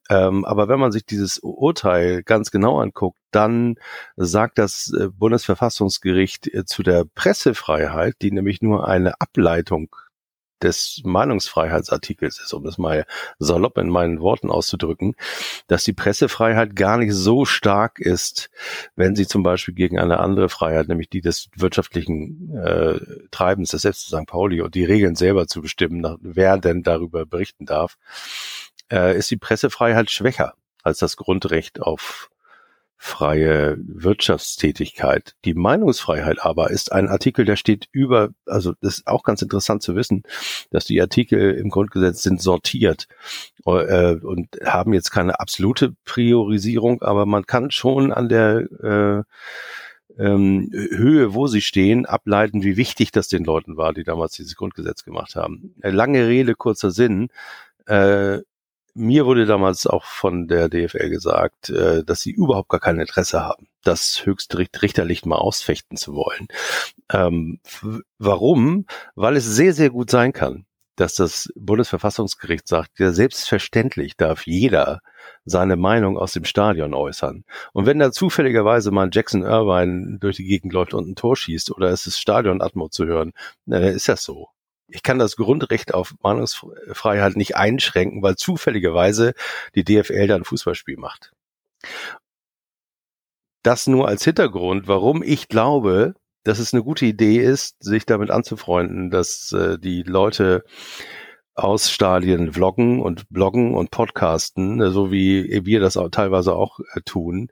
Ähm, 0.08 0.44
aber 0.44 0.68
wenn 0.68 0.78
man 0.78 0.92
sich 0.92 1.04
dieses 1.04 1.38
Urteil 1.38 2.22
ganz 2.22 2.50
genau 2.50 2.80
anguckt, 2.80 3.18
dann 3.32 3.74
sagt 4.16 4.58
das 4.58 4.92
äh, 4.96 5.08
Bundesverfassungsgericht 5.08 6.52
äh, 6.54 6.64
zu 6.64 6.82
der 6.82 7.04
Pressefreiheit, 7.04 8.14
die 8.22 8.30
nämlich 8.30 8.62
nur 8.62 8.86
eine 8.86 9.20
Ableitung 9.20 9.94
des 10.66 11.00
Meinungsfreiheitsartikels 11.04 12.40
ist, 12.40 12.52
um 12.52 12.64
das 12.64 12.78
mal 12.78 13.06
salopp 13.38 13.78
in 13.78 13.88
meinen 13.88 14.20
Worten 14.20 14.50
auszudrücken, 14.50 15.14
dass 15.66 15.84
die 15.84 15.92
Pressefreiheit 15.92 16.76
gar 16.76 16.98
nicht 16.98 17.14
so 17.14 17.44
stark 17.44 17.98
ist, 17.98 18.50
wenn 18.96 19.16
sie 19.16 19.26
zum 19.26 19.42
Beispiel 19.42 19.74
gegen 19.74 19.98
eine 19.98 20.20
andere 20.20 20.48
Freiheit, 20.48 20.88
nämlich 20.88 21.08
die 21.08 21.20
des 21.20 21.48
wirtschaftlichen 21.56 22.56
äh, 22.56 23.00
Treibens 23.30 23.70
des 23.70 23.82
selbst 23.82 24.08
St. 24.08 24.26
Pauli 24.26 24.60
und 24.60 24.74
die 24.74 24.84
Regeln 24.84 25.14
selber 25.14 25.46
zu 25.46 25.62
bestimmen, 25.62 26.04
wer 26.20 26.58
denn 26.58 26.82
darüber 26.82 27.24
berichten 27.24 27.66
darf, 27.66 27.96
äh, 28.90 29.16
ist 29.16 29.30
die 29.30 29.36
Pressefreiheit 29.36 30.10
schwächer 30.10 30.54
als 30.82 30.98
das 30.98 31.16
Grundrecht 31.16 31.80
auf 31.80 32.30
freie 32.98 33.76
Wirtschaftstätigkeit. 33.78 35.34
Die 35.44 35.54
Meinungsfreiheit 35.54 36.38
aber 36.40 36.70
ist 36.70 36.92
ein 36.92 37.08
Artikel, 37.08 37.44
der 37.44 37.56
steht 37.56 37.88
über, 37.92 38.30
also 38.46 38.72
das 38.80 38.98
ist 38.98 39.06
auch 39.06 39.22
ganz 39.22 39.42
interessant 39.42 39.82
zu 39.82 39.94
wissen, 39.94 40.22
dass 40.70 40.86
die 40.86 41.00
Artikel 41.00 41.52
im 41.52 41.68
Grundgesetz 41.68 42.22
sind 42.22 42.40
sortiert 42.40 43.06
äh, 43.66 44.14
und 44.14 44.48
haben 44.64 44.94
jetzt 44.94 45.10
keine 45.10 45.40
absolute 45.40 45.94
Priorisierung, 46.04 47.02
aber 47.02 47.26
man 47.26 47.46
kann 47.46 47.70
schon 47.70 48.12
an 48.12 48.28
der 48.28 48.60
äh, 48.82 49.22
ähm, 50.18 50.70
Höhe, 50.72 51.34
wo 51.34 51.46
sie 51.46 51.60
stehen, 51.60 52.06
ableiten, 52.06 52.62
wie 52.62 52.76
wichtig 52.76 53.12
das 53.12 53.28
den 53.28 53.44
Leuten 53.44 53.76
war, 53.76 53.92
die 53.92 54.04
damals 54.04 54.32
dieses 54.32 54.56
Grundgesetz 54.56 55.04
gemacht 55.04 55.36
haben. 55.36 55.74
Lange 55.82 56.26
Rede, 56.26 56.54
kurzer 56.54 56.90
Sinn. 56.90 57.28
Äh, 57.86 58.40
mir 58.96 59.26
wurde 59.26 59.46
damals 59.46 59.86
auch 59.86 60.04
von 60.04 60.48
der 60.48 60.68
DFL 60.68 61.10
gesagt, 61.10 61.68
äh, 61.70 62.02
dass 62.02 62.20
sie 62.20 62.30
überhaupt 62.30 62.70
gar 62.70 62.80
kein 62.80 62.98
Interesse 62.98 63.42
haben, 63.42 63.68
das 63.84 64.24
höchstrichterlich 64.24 65.24
mal 65.26 65.36
ausfechten 65.36 65.96
zu 65.96 66.14
wollen. 66.14 66.48
Ähm, 67.12 67.60
warum? 68.18 68.86
Weil 69.14 69.36
es 69.36 69.44
sehr, 69.44 69.74
sehr 69.74 69.90
gut 69.90 70.10
sein 70.10 70.32
kann, 70.32 70.64
dass 70.96 71.14
das 71.14 71.52
Bundesverfassungsgericht 71.56 72.66
sagt, 72.66 72.98
ja, 72.98 73.12
selbstverständlich 73.12 74.16
darf 74.16 74.46
jeder 74.46 75.02
seine 75.44 75.76
Meinung 75.76 76.16
aus 76.16 76.32
dem 76.32 76.44
Stadion 76.44 76.94
äußern. 76.94 77.44
Und 77.72 77.86
wenn 77.86 77.98
da 77.98 78.10
zufälligerweise 78.10 78.90
mal 78.90 79.10
Jackson 79.12 79.42
Irvine 79.42 80.18
durch 80.18 80.36
die 80.36 80.44
Gegend 80.44 80.72
läuft 80.72 80.94
und 80.94 81.06
ein 81.06 81.16
Tor 81.16 81.36
schießt 81.36 81.70
oder 81.70 81.90
es 81.90 82.06
ist 82.06 82.18
Stadion-Atmo 82.18 82.88
zu 82.88 83.04
hören, 83.04 83.32
dann 83.66 83.82
ist 83.82 84.08
das 84.08 84.22
so 84.22 84.48
ich 84.88 85.02
kann 85.02 85.18
das 85.18 85.36
Grundrecht 85.36 85.94
auf 85.94 86.14
Meinungsfreiheit 86.22 87.36
nicht 87.36 87.56
einschränken, 87.56 88.22
weil 88.22 88.36
zufälligerweise 88.36 89.34
die 89.74 89.84
DFL 89.84 90.26
da 90.26 90.36
ein 90.36 90.44
Fußballspiel 90.44 90.96
macht. 90.96 91.32
Das 93.62 93.86
nur 93.86 94.06
als 94.06 94.24
Hintergrund, 94.24 94.86
warum 94.86 95.22
ich 95.22 95.48
glaube, 95.48 96.14
dass 96.44 96.60
es 96.60 96.72
eine 96.72 96.84
gute 96.84 97.06
Idee 97.06 97.38
ist, 97.38 97.82
sich 97.82 98.06
damit 98.06 98.30
anzufreunden, 98.30 99.10
dass 99.10 99.50
äh, 99.52 99.78
die 99.78 100.04
Leute 100.04 100.64
aus 101.56 101.90
Stadien 101.90 102.52
vloggen 102.52 103.00
und 103.00 103.28
bloggen 103.30 103.74
und 103.74 103.90
podcasten, 103.90 104.80
äh, 104.80 104.90
so 104.90 105.10
wie 105.10 105.64
wir 105.64 105.80
das 105.80 105.96
auch 105.96 106.10
teilweise 106.10 106.54
auch 106.54 106.78
äh, 106.94 107.00
tun. 107.04 107.48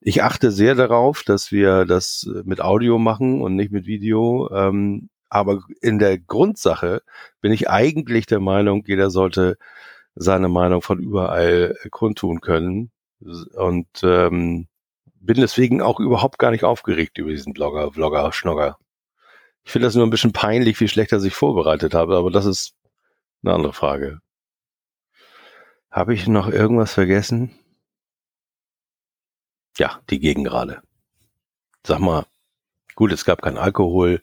Ich 0.00 0.22
achte 0.22 0.50
sehr 0.50 0.74
darauf, 0.74 1.22
dass 1.22 1.52
wir 1.52 1.86
das 1.86 2.28
äh, 2.28 2.42
mit 2.44 2.60
Audio 2.60 2.98
machen 2.98 3.40
und 3.40 3.54
nicht 3.56 3.72
mit 3.72 3.86
Video. 3.86 4.50
Ähm, 4.52 5.08
aber 5.34 5.64
in 5.82 5.98
der 5.98 6.16
Grundsache 6.16 7.02
bin 7.40 7.50
ich 7.50 7.68
eigentlich 7.68 8.26
der 8.26 8.38
Meinung, 8.38 8.84
jeder 8.86 9.10
sollte 9.10 9.58
seine 10.14 10.48
Meinung 10.48 10.80
von 10.80 11.00
überall 11.00 11.76
kundtun 11.90 12.40
können. 12.40 12.92
Und 13.56 13.88
ähm, 14.04 14.68
bin 15.14 15.40
deswegen 15.40 15.82
auch 15.82 15.98
überhaupt 15.98 16.38
gar 16.38 16.52
nicht 16.52 16.62
aufgeregt 16.62 17.18
über 17.18 17.30
diesen 17.30 17.52
Blogger, 17.52 17.90
Vlogger, 17.90 18.32
Schnogger. 18.32 18.78
Ich 19.64 19.72
finde 19.72 19.88
das 19.88 19.96
nur 19.96 20.06
ein 20.06 20.10
bisschen 20.10 20.32
peinlich, 20.32 20.78
wie 20.78 20.86
schlecht 20.86 21.10
er 21.10 21.18
sich 21.18 21.34
vorbereitet 21.34 21.94
habe, 21.94 22.16
aber 22.16 22.30
das 22.30 22.46
ist 22.46 22.76
eine 23.42 23.54
andere 23.54 23.72
Frage. 23.72 24.20
Habe 25.90 26.14
ich 26.14 26.28
noch 26.28 26.48
irgendwas 26.48 26.94
vergessen? 26.94 27.50
Ja, 29.78 29.98
die 30.10 30.20
Gegengrade. 30.20 30.82
Sag 31.84 31.98
mal, 31.98 32.24
gut, 32.94 33.10
es 33.10 33.24
gab 33.24 33.42
kein 33.42 33.58
Alkohol, 33.58 34.22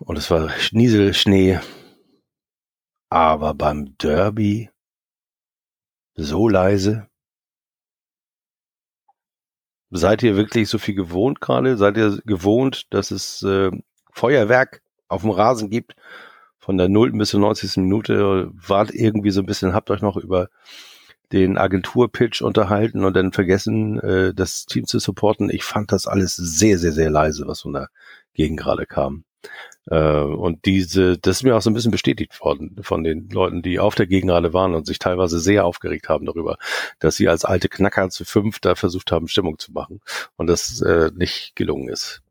und 0.00 0.16
es 0.18 0.30
war 0.30 0.50
Nieselschnee. 0.72 1.60
Aber 3.08 3.54
beim 3.54 3.96
Derby 3.98 4.70
so 6.16 6.48
leise. 6.48 7.08
Seid 9.90 10.22
ihr 10.22 10.36
wirklich 10.36 10.68
so 10.68 10.78
viel 10.78 10.94
gewohnt 10.94 11.40
gerade? 11.40 11.76
Seid 11.76 11.96
ihr 11.96 12.18
gewohnt, 12.24 12.92
dass 12.92 13.10
es 13.10 13.42
äh, 13.42 13.70
Feuerwerk 14.12 14.82
auf 15.08 15.22
dem 15.22 15.30
Rasen 15.30 15.70
gibt? 15.70 15.94
Von 16.58 16.78
der 16.78 16.88
0. 16.88 17.12
bis 17.12 17.30
zur 17.30 17.40
90. 17.40 17.76
Minute 17.76 18.50
wart 18.52 18.92
irgendwie 18.92 19.30
so 19.30 19.40
ein 19.40 19.46
bisschen, 19.46 19.74
habt 19.74 19.90
euch 19.90 20.00
noch 20.00 20.16
über 20.16 20.48
den 21.32 21.58
Agenturpitch 21.58 22.42
unterhalten 22.42 23.04
und 23.04 23.14
dann 23.14 23.32
vergessen, 23.32 24.00
äh, 24.00 24.34
das 24.34 24.66
Team 24.66 24.86
zu 24.86 24.98
supporten. 24.98 25.50
Ich 25.50 25.64
fand 25.64 25.92
das 25.92 26.06
alles 26.06 26.36
sehr, 26.36 26.78
sehr, 26.78 26.92
sehr 26.92 27.10
leise, 27.10 27.46
was 27.46 27.60
von 27.60 27.74
der 27.74 27.90
Gegend 28.32 28.60
gerade 28.60 28.86
kam. 28.86 29.24
Äh, 29.90 29.96
und 29.98 30.64
diese, 30.64 31.18
das 31.18 31.38
ist 31.38 31.42
mir 31.42 31.56
auch 31.56 31.62
so 31.62 31.70
ein 31.70 31.74
bisschen 31.74 31.90
bestätigt 31.90 32.40
worden 32.40 32.76
von 32.82 33.04
den 33.04 33.28
Leuten, 33.28 33.62
die 33.62 33.78
auf 33.78 33.94
der 33.94 34.06
Gegenrade 34.06 34.52
waren 34.52 34.74
und 34.74 34.86
sich 34.86 34.98
teilweise 34.98 35.38
sehr 35.40 35.64
aufgeregt 35.64 36.08
haben 36.08 36.26
darüber, 36.26 36.56
dass 36.98 37.16
sie 37.16 37.28
als 37.28 37.44
alte 37.44 37.68
Knacker 37.68 38.08
zu 38.10 38.24
fünf 38.24 38.60
da 38.60 38.74
versucht 38.74 39.12
haben, 39.12 39.28
Stimmung 39.28 39.58
zu 39.58 39.72
machen 39.72 40.00
und 40.36 40.46
das 40.46 40.80
äh, 40.80 41.10
nicht 41.14 41.54
gelungen 41.56 41.88
ist. 41.88 42.22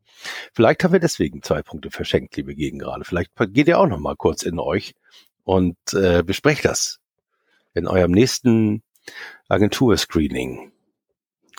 Vielleicht 0.53 0.83
haben 0.83 0.93
wir 0.93 0.99
deswegen 0.99 1.43
zwei 1.43 1.61
Punkte 1.61 1.91
verschenkt, 1.91 2.35
liebe 2.37 2.55
Gegengrade. 2.55 3.03
Vielleicht 3.03 3.31
geht 3.49 3.67
ihr 3.67 3.79
auch 3.79 3.87
noch 3.87 3.99
mal 3.99 4.15
kurz 4.15 4.43
in 4.43 4.57
euch 4.59 4.95
und 5.43 5.77
äh, 5.93 6.23
besprecht 6.23 6.65
das 6.65 6.99
in 7.73 7.87
eurem 7.87 8.11
nächsten 8.11 8.83
Agentur-Screening. 9.49 10.71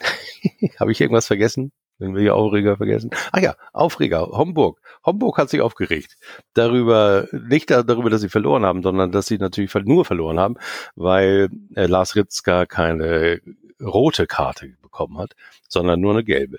Habe 0.80 0.92
ich 0.92 1.00
irgendwas 1.00 1.26
vergessen? 1.26 1.72
Wenn 2.04 2.16
wir 2.16 2.34
Aufreger 2.34 2.76
vergessen. 2.76 3.10
Ah 3.32 3.40
ja, 3.40 3.54
Aufreger, 3.72 4.28
Homburg. 4.32 4.80
Homburg 5.04 5.38
hat 5.38 5.50
sich 5.50 5.60
aufgeregt. 5.60 6.16
Darüber, 6.52 7.26
nicht 7.32 7.70
darüber, 7.70 8.10
dass 8.10 8.20
sie 8.20 8.28
verloren 8.28 8.64
haben, 8.64 8.82
sondern 8.82 9.10
dass 9.10 9.26
sie 9.26 9.38
natürlich 9.38 9.74
nur 9.74 10.04
verloren 10.04 10.38
haben, 10.38 10.56
weil 10.96 11.48
äh, 11.74 11.86
Lars 11.86 12.16
Ritzka 12.16 12.66
keine 12.66 13.40
rote 13.82 14.26
Karte 14.26 14.74
bekommen 14.82 15.18
hat, 15.18 15.32
sondern 15.68 16.00
nur 16.00 16.12
eine 16.12 16.24
gelbe. 16.24 16.58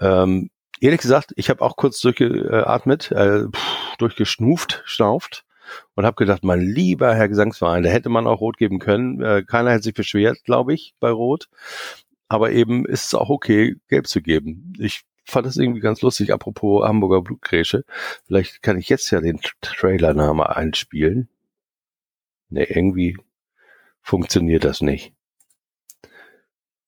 Ähm, 0.00 0.50
ehrlich 0.80 1.00
gesagt, 1.00 1.32
ich 1.36 1.50
habe 1.50 1.62
auch 1.62 1.76
kurz 1.76 2.00
durchgeatmet, 2.00 3.10
äh, 3.12 3.44
pff, 3.48 3.96
durchgeschnuft, 3.98 4.82
schnauft 4.84 5.44
und 5.94 6.06
habe 6.06 6.16
gedacht, 6.16 6.44
mein 6.44 6.60
lieber 6.60 7.14
Herr 7.14 7.28
Gesangsverein, 7.28 7.82
da 7.82 7.90
hätte 7.90 8.08
man 8.08 8.26
auch 8.26 8.40
Rot 8.40 8.56
geben 8.56 8.78
können. 8.78 9.20
Äh, 9.20 9.42
keiner 9.42 9.72
hätte 9.72 9.84
sich 9.84 9.94
beschwert, 9.94 10.44
glaube 10.44 10.74
ich, 10.74 10.94
bei 11.00 11.10
Rot. 11.10 11.48
Aber 12.28 12.52
eben 12.52 12.84
ist 12.86 13.06
es 13.06 13.14
auch 13.14 13.30
okay, 13.30 13.76
Gelb 13.88 14.06
zu 14.06 14.20
geben. 14.20 14.74
Ich 14.78 15.04
fand 15.24 15.46
das 15.46 15.56
irgendwie 15.56 15.80
ganz 15.80 16.02
lustig, 16.02 16.32
apropos 16.32 16.86
Hamburger 16.86 17.22
Blutgrätsche. 17.22 17.84
Vielleicht 18.26 18.62
kann 18.62 18.78
ich 18.78 18.88
jetzt 18.88 19.10
ja 19.10 19.20
den 19.20 19.40
Trailername 19.60 20.54
einspielen. 20.54 21.28
Ne, 22.50 22.64
irgendwie 22.64 23.16
funktioniert 24.00 24.64
das 24.64 24.80
nicht. 24.80 25.12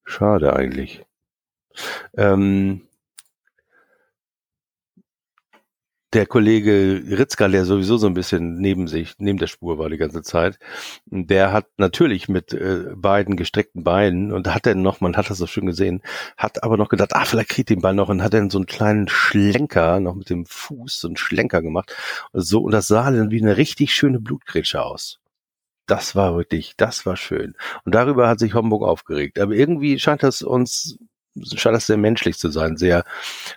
Schade 0.05 0.55
eigentlich. 0.55 1.05
Ähm, 2.17 2.89
der 6.13 6.27
Kollege 6.27 7.03
Ritzka, 7.09 7.47
der 7.49 7.65
sowieso 7.65 7.97
so 7.97 8.09
ein 8.09 8.15
bisschen 8.15 8.59
neben 8.59 8.89
sich, 8.89 9.15
neben 9.19 9.39
der 9.39 9.47
Spur 9.47 9.79
war 9.79 9.89
die 9.89 9.97
ganze 9.97 10.23
Zeit, 10.23 10.59
der 11.07 11.53
hat 11.53 11.67
natürlich 11.77 12.29
mit 12.29 12.53
äh, 12.53 12.87
beiden 12.97 13.37
gestreckten 13.37 13.85
Beinen 13.85 14.33
und 14.33 14.53
hat 14.53 14.67
dann 14.67 14.83
noch, 14.83 15.01
man 15.01 15.17
hat 15.17 15.31
das 15.31 15.39
so 15.39 15.47
schön 15.47 15.67
gesehen, 15.67 16.03
hat 16.37 16.65
aber 16.65 16.77
noch 16.77 16.89
gedacht, 16.89 17.15
ah, 17.15 17.25
vielleicht 17.25 17.51
kriegt 17.51 17.71
den 17.71 17.81
Ball 17.81 17.95
noch 17.95 18.09
und 18.09 18.23
hat 18.23 18.35
dann 18.35 18.51
so 18.51 18.59
einen 18.59 18.67
kleinen 18.67 19.09
Schlenker 19.09 20.01
noch 20.01 20.17
mit 20.17 20.31
dem 20.31 20.47
Fuß, 20.47 21.01
so 21.01 21.09
einen 21.09 21.17
Schlenker 21.17 21.63
gemacht. 21.63 21.95
Und 22.33 22.43
so, 22.43 22.63
und 22.63 22.73
das 22.73 22.89
sah 22.89 23.11
dann 23.11 23.31
wie 23.31 23.41
eine 23.41 23.57
richtig 23.57 23.95
schöne 23.95 24.19
Blutgrätsche 24.21 24.83
aus. 24.83 25.21
Das 25.87 26.15
war 26.17 26.37
wirklich, 26.37 26.75
das 26.77 27.07
war 27.07 27.17
schön. 27.17 27.55
Und 27.85 27.95
darüber 27.95 28.29
hat 28.29 28.39
sich 28.39 28.55
Homburg 28.55 28.83
aufgeregt. 28.85 29.39
Aber 29.39 29.55
irgendwie 29.55 29.99
scheint 29.99 30.23
das 30.23 30.43
uns 30.43 30.99
scheint 31.55 31.77
das 31.77 31.87
sehr 31.87 31.97
menschlich 31.97 32.39
zu 32.39 32.51
sein, 32.51 32.77
sehr 32.77 33.05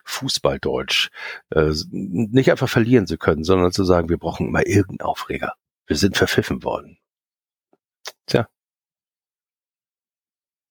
Fußballdeutsch. 0.05 1.09
Äh, 1.51 1.73
nicht 1.91 2.51
einfach 2.51 2.69
verlieren 2.69 3.07
zu 3.07 3.17
können, 3.17 3.43
sondern 3.43 3.71
zu 3.71 3.83
sagen, 3.83 4.09
wir 4.09 4.17
brauchen 4.17 4.47
immer 4.47 4.65
irgendeinen 4.65 5.07
Aufreger. 5.07 5.53
Wir 5.87 5.97
sind 5.97 6.17
verpfiffen 6.17 6.63
worden. 6.63 6.97
Tja. 8.25 8.47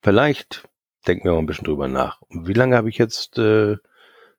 Vielleicht 0.02 0.68
denken 1.06 1.24
wir 1.24 1.32
mal 1.32 1.38
ein 1.38 1.46
bisschen 1.46 1.64
drüber 1.64 1.88
nach. 1.88 2.20
wie 2.30 2.52
lange 2.52 2.76
habe 2.76 2.88
ich 2.88 2.98
jetzt 2.98 3.38
äh, 3.38 3.76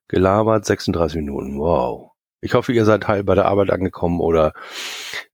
gelabert? 0.08 0.66
36 0.66 1.18
Minuten. 1.18 1.60
Wow. 1.60 2.13
Ich 2.44 2.56
hoffe, 2.56 2.74
ihr 2.74 2.84
seid 2.84 3.08
heil 3.08 3.24
bei 3.24 3.36
der 3.36 3.46
Arbeit 3.46 3.72
angekommen 3.72 4.20
oder 4.20 4.52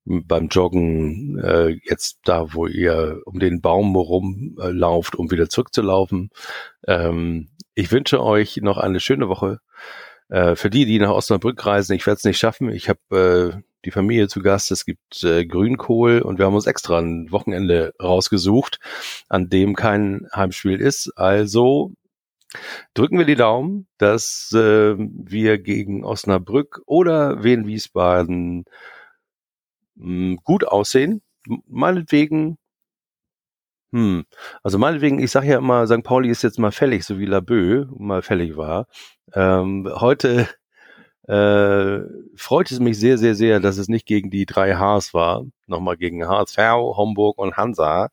beim 0.06 0.48
Joggen 0.48 1.40
äh, 1.40 1.80
jetzt 1.84 2.20
da, 2.24 2.54
wo 2.54 2.68
ihr 2.68 3.22
um 3.26 3.40
den 3.40 3.62
Baum 3.62 3.96
rumlauft, 3.96 5.16
um 5.16 5.32
wieder 5.32 5.50
zurückzulaufen. 5.50 6.30
Ähm, 6.86 7.50
ich 7.74 7.92
wünsche 7.92 8.22
euch 8.22 8.58
noch 8.58 8.78
eine 8.78 9.00
schöne 9.00 9.28
Woche. 9.28 9.60
Äh, 10.30 10.56
für 10.56 10.70
die, 10.70 10.86
die 10.86 11.00
nach 11.00 11.10
Osnabrück 11.10 11.66
reisen, 11.66 11.94
ich 11.94 12.06
werde 12.06 12.18
es 12.20 12.26
nicht 12.26 12.38
schaffen. 12.38 12.70
Ich 12.70 12.90
habe 12.90 13.56
äh, 13.58 13.62
die 13.86 13.92
Familie 13.92 14.28
zu 14.28 14.42
Gast. 14.42 14.70
Es 14.70 14.86
gibt 14.86 15.24
äh, 15.24 15.48
Grünkohl 15.48 16.22
und 16.22 16.38
wir 16.38 16.46
haben 16.46 16.54
uns 16.54 16.68
extra 16.68 17.00
ein 17.00 17.32
Wochenende 17.32 17.96
rausgesucht, 18.00 18.80
an 19.30 19.50
dem 19.50 19.76
kein 19.76 20.28
Heimspiel 20.36 20.80
ist. 20.80 21.12
Also 21.16 21.94
drücken 22.94 23.18
wir 23.18 23.26
die 23.26 23.36
Daumen, 23.36 23.88
dass 23.98 24.52
äh, 24.54 24.96
wir 24.98 25.60
gegen 25.60 26.04
Osnabrück 26.04 26.82
oder 26.86 27.44
Wien 27.44 27.68
Wiesbaden 27.68 28.66
mh, 29.96 30.06
hm, 30.06 30.40
gut 30.44 30.66
aussehen. 30.68 31.22
Meinetwegen, 31.68 32.58
hm, 33.92 34.26
also 34.64 34.78
meinetwegen, 34.78 35.20
ich 35.20 35.32
sage 35.32 35.48
ja 35.48 35.58
immer, 35.58 35.88
St. 35.88 36.04
Pauli 36.04 36.30
ist 36.30 36.44
jetzt 36.44 36.60
mal 36.60 36.72
fällig, 36.72 37.06
so 37.06 37.18
wie 37.18 37.26
Labö 37.26 37.86
mal 37.98 38.22
fällig 38.22 38.56
war. 38.56 38.88
Ähm, 39.34 39.90
heute 39.96 40.48
äh, 41.30 42.02
freut 42.36 42.72
es 42.72 42.80
mich 42.80 42.98
sehr, 43.00 43.20
sehr, 43.20 43.36
sehr, 43.36 43.60
dass 43.60 43.78
es 43.78 43.88
nicht 43.88 44.08
gegen 44.08 44.32
die 44.32 44.48
drei 44.48 44.76
Hs 44.76 45.14
war. 45.14 45.46
Nochmal 45.68 45.96
gegen 45.96 46.28
HSV, 46.28 46.58
Homburg 46.58 47.38
und 47.38 47.56
Hansa. 47.56 48.10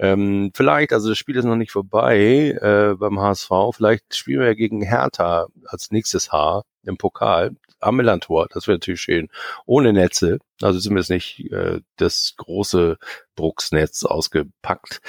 Ähm, 0.00 0.50
vielleicht, 0.54 0.92
also 0.92 1.08
das 1.08 1.18
Spiel 1.18 1.36
ist 1.36 1.44
noch 1.44 1.54
nicht 1.54 1.70
vorbei 1.70 2.58
äh, 2.60 2.96
beim 2.96 3.20
HSV. 3.20 3.50
Vielleicht 3.72 4.16
spielen 4.16 4.40
wir 4.40 4.48
ja 4.48 4.54
gegen 4.54 4.82
Hertha 4.82 5.46
als 5.66 5.92
nächstes 5.92 6.32
H 6.32 6.64
im 6.82 6.96
Pokal 6.96 7.54
am 7.78 7.94
Millantor. 7.94 8.48
Das 8.52 8.66
wäre 8.66 8.78
natürlich 8.78 9.02
schön. 9.02 9.28
Ohne 9.64 9.92
Netze. 9.92 10.38
Also 10.60 10.80
zumindest 10.80 11.10
nicht 11.10 11.52
äh, 11.52 11.80
das 11.94 12.34
große 12.38 12.98
Brucksnetz 13.36 14.02
ausgepackt. 14.02 15.00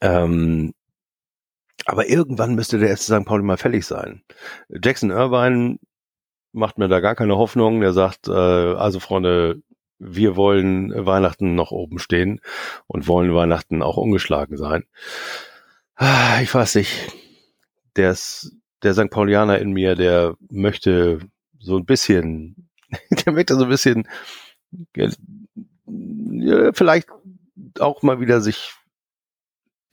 Ähm, 0.00 0.74
aber 1.86 2.08
irgendwann 2.08 2.54
müsste 2.54 2.78
der 2.78 2.90
erste 2.90 3.18
St. 3.18 3.26
Pauli 3.26 3.42
mal 3.42 3.56
fällig 3.56 3.84
sein. 3.84 4.22
Jackson 4.68 5.10
Irvine 5.10 5.78
macht 6.54 6.78
mir 6.78 6.88
da 6.88 7.00
gar 7.00 7.14
keine 7.14 7.36
Hoffnung. 7.36 7.80
Der 7.80 7.92
sagt, 7.92 8.28
äh, 8.28 8.32
also 8.32 9.00
Freunde, 9.00 9.62
wir 9.98 10.36
wollen 10.36 10.92
Weihnachten 11.06 11.54
noch 11.54 11.70
oben 11.70 11.98
stehen 11.98 12.40
und 12.86 13.06
wollen 13.06 13.34
Weihnachten 13.34 13.82
auch 13.82 13.96
ungeschlagen 13.96 14.56
sein. 14.56 14.84
Ah, 15.96 16.40
ich 16.42 16.52
weiß 16.54 16.76
nicht. 16.76 17.12
Der, 17.96 18.10
ist, 18.10 18.56
der 18.82 18.94
St. 18.94 19.10
Paulianer 19.10 19.58
in 19.58 19.72
mir, 19.72 19.94
der 19.94 20.34
möchte 20.50 21.20
so 21.58 21.76
ein 21.76 21.84
bisschen, 21.84 22.68
der 23.24 23.32
möchte 23.32 23.54
so 23.54 23.64
ein 23.64 23.70
bisschen 23.70 24.08
ja, 25.86 26.72
vielleicht 26.72 27.08
auch 27.78 28.02
mal 28.02 28.20
wieder 28.20 28.40
sich 28.40 28.72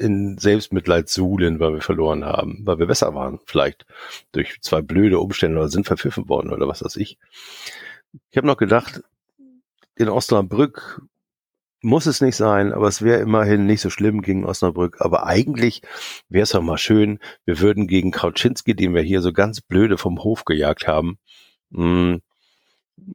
in 0.01 0.37
Selbstmitleid 0.37 1.09
suhlen, 1.09 1.59
weil 1.59 1.73
wir 1.73 1.81
verloren 1.81 2.25
haben, 2.25 2.61
weil 2.65 2.79
wir 2.79 2.87
besser 2.87 3.13
waren, 3.13 3.39
vielleicht 3.45 3.85
durch 4.31 4.59
zwei 4.61 4.81
blöde 4.81 5.19
Umstände 5.19 5.59
oder 5.59 5.69
sind 5.69 5.85
verpfiffen 5.85 6.27
worden 6.27 6.51
oder 6.51 6.67
was 6.67 6.83
weiß 6.83 6.95
ich. 6.97 7.17
Ich 8.31 8.37
habe 8.37 8.47
noch 8.47 8.57
gedacht, 8.57 9.03
in 9.95 10.09
Osnabrück 10.09 11.01
muss 11.81 12.05
es 12.05 12.21
nicht 12.21 12.35
sein, 12.35 12.73
aber 12.73 12.87
es 12.87 13.01
wäre 13.01 13.21
immerhin 13.21 13.65
nicht 13.65 13.81
so 13.81 13.89
schlimm 13.89 14.21
gegen 14.21 14.45
Osnabrück. 14.45 14.97
Aber 14.99 15.25
eigentlich 15.25 15.81
wäre 16.29 16.43
es 16.43 16.51
doch 16.51 16.61
mal 16.61 16.77
schön, 16.77 17.19
wir 17.45 17.59
würden 17.59 17.87
gegen 17.87 18.11
Kauczynski, 18.11 18.75
den 18.75 18.93
wir 18.93 19.01
hier 19.01 19.21
so 19.21 19.33
ganz 19.33 19.61
blöde 19.61 19.97
vom 19.97 20.23
Hof 20.23 20.45
gejagt 20.45 20.87
haben, 20.87 21.17
mh, 21.69 22.13
hm, 22.13 22.21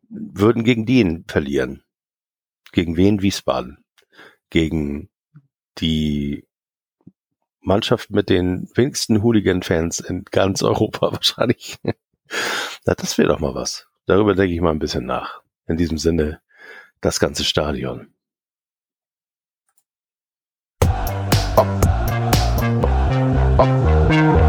würden 0.09 0.65
gegen 0.65 0.87
den 0.87 1.25
verlieren. 1.29 1.83
Gegen 2.73 2.97
wen? 2.97 3.23
Wiesbaden. 3.23 3.79
Gegen 4.51 5.09
die 5.79 6.45
Mannschaft 7.67 8.11
mit 8.11 8.31
den 8.31 8.69
wenigsten 8.75 9.23
Hooligan-Fans 9.23 10.01
in 10.01 10.25
ganz 10.31 10.63
Europa 10.63 11.13
wahrscheinlich. 11.13 11.79
Na, 12.85 12.95
das 12.95 13.19
wäre 13.19 13.29
doch 13.29 13.41
mal 13.41 13.55
was. 13.55 13.87
Darüber 14.07 14.35
denke 14.35 14.55
ich 14.55 14.61
mal 14.61 14.71
ein 14.71 14.79
bisschen 14.79 15.05
nach. 15.05 15.43
In 15.67 15.77
diesem 15.77 15.99
Sinne, 15.99 16.41
das 17.01 17.19
ganze 17.19 17.45
Stadion. 17.45 18.09
Oh. 21.57 21.67
Oh. 23.59 24.46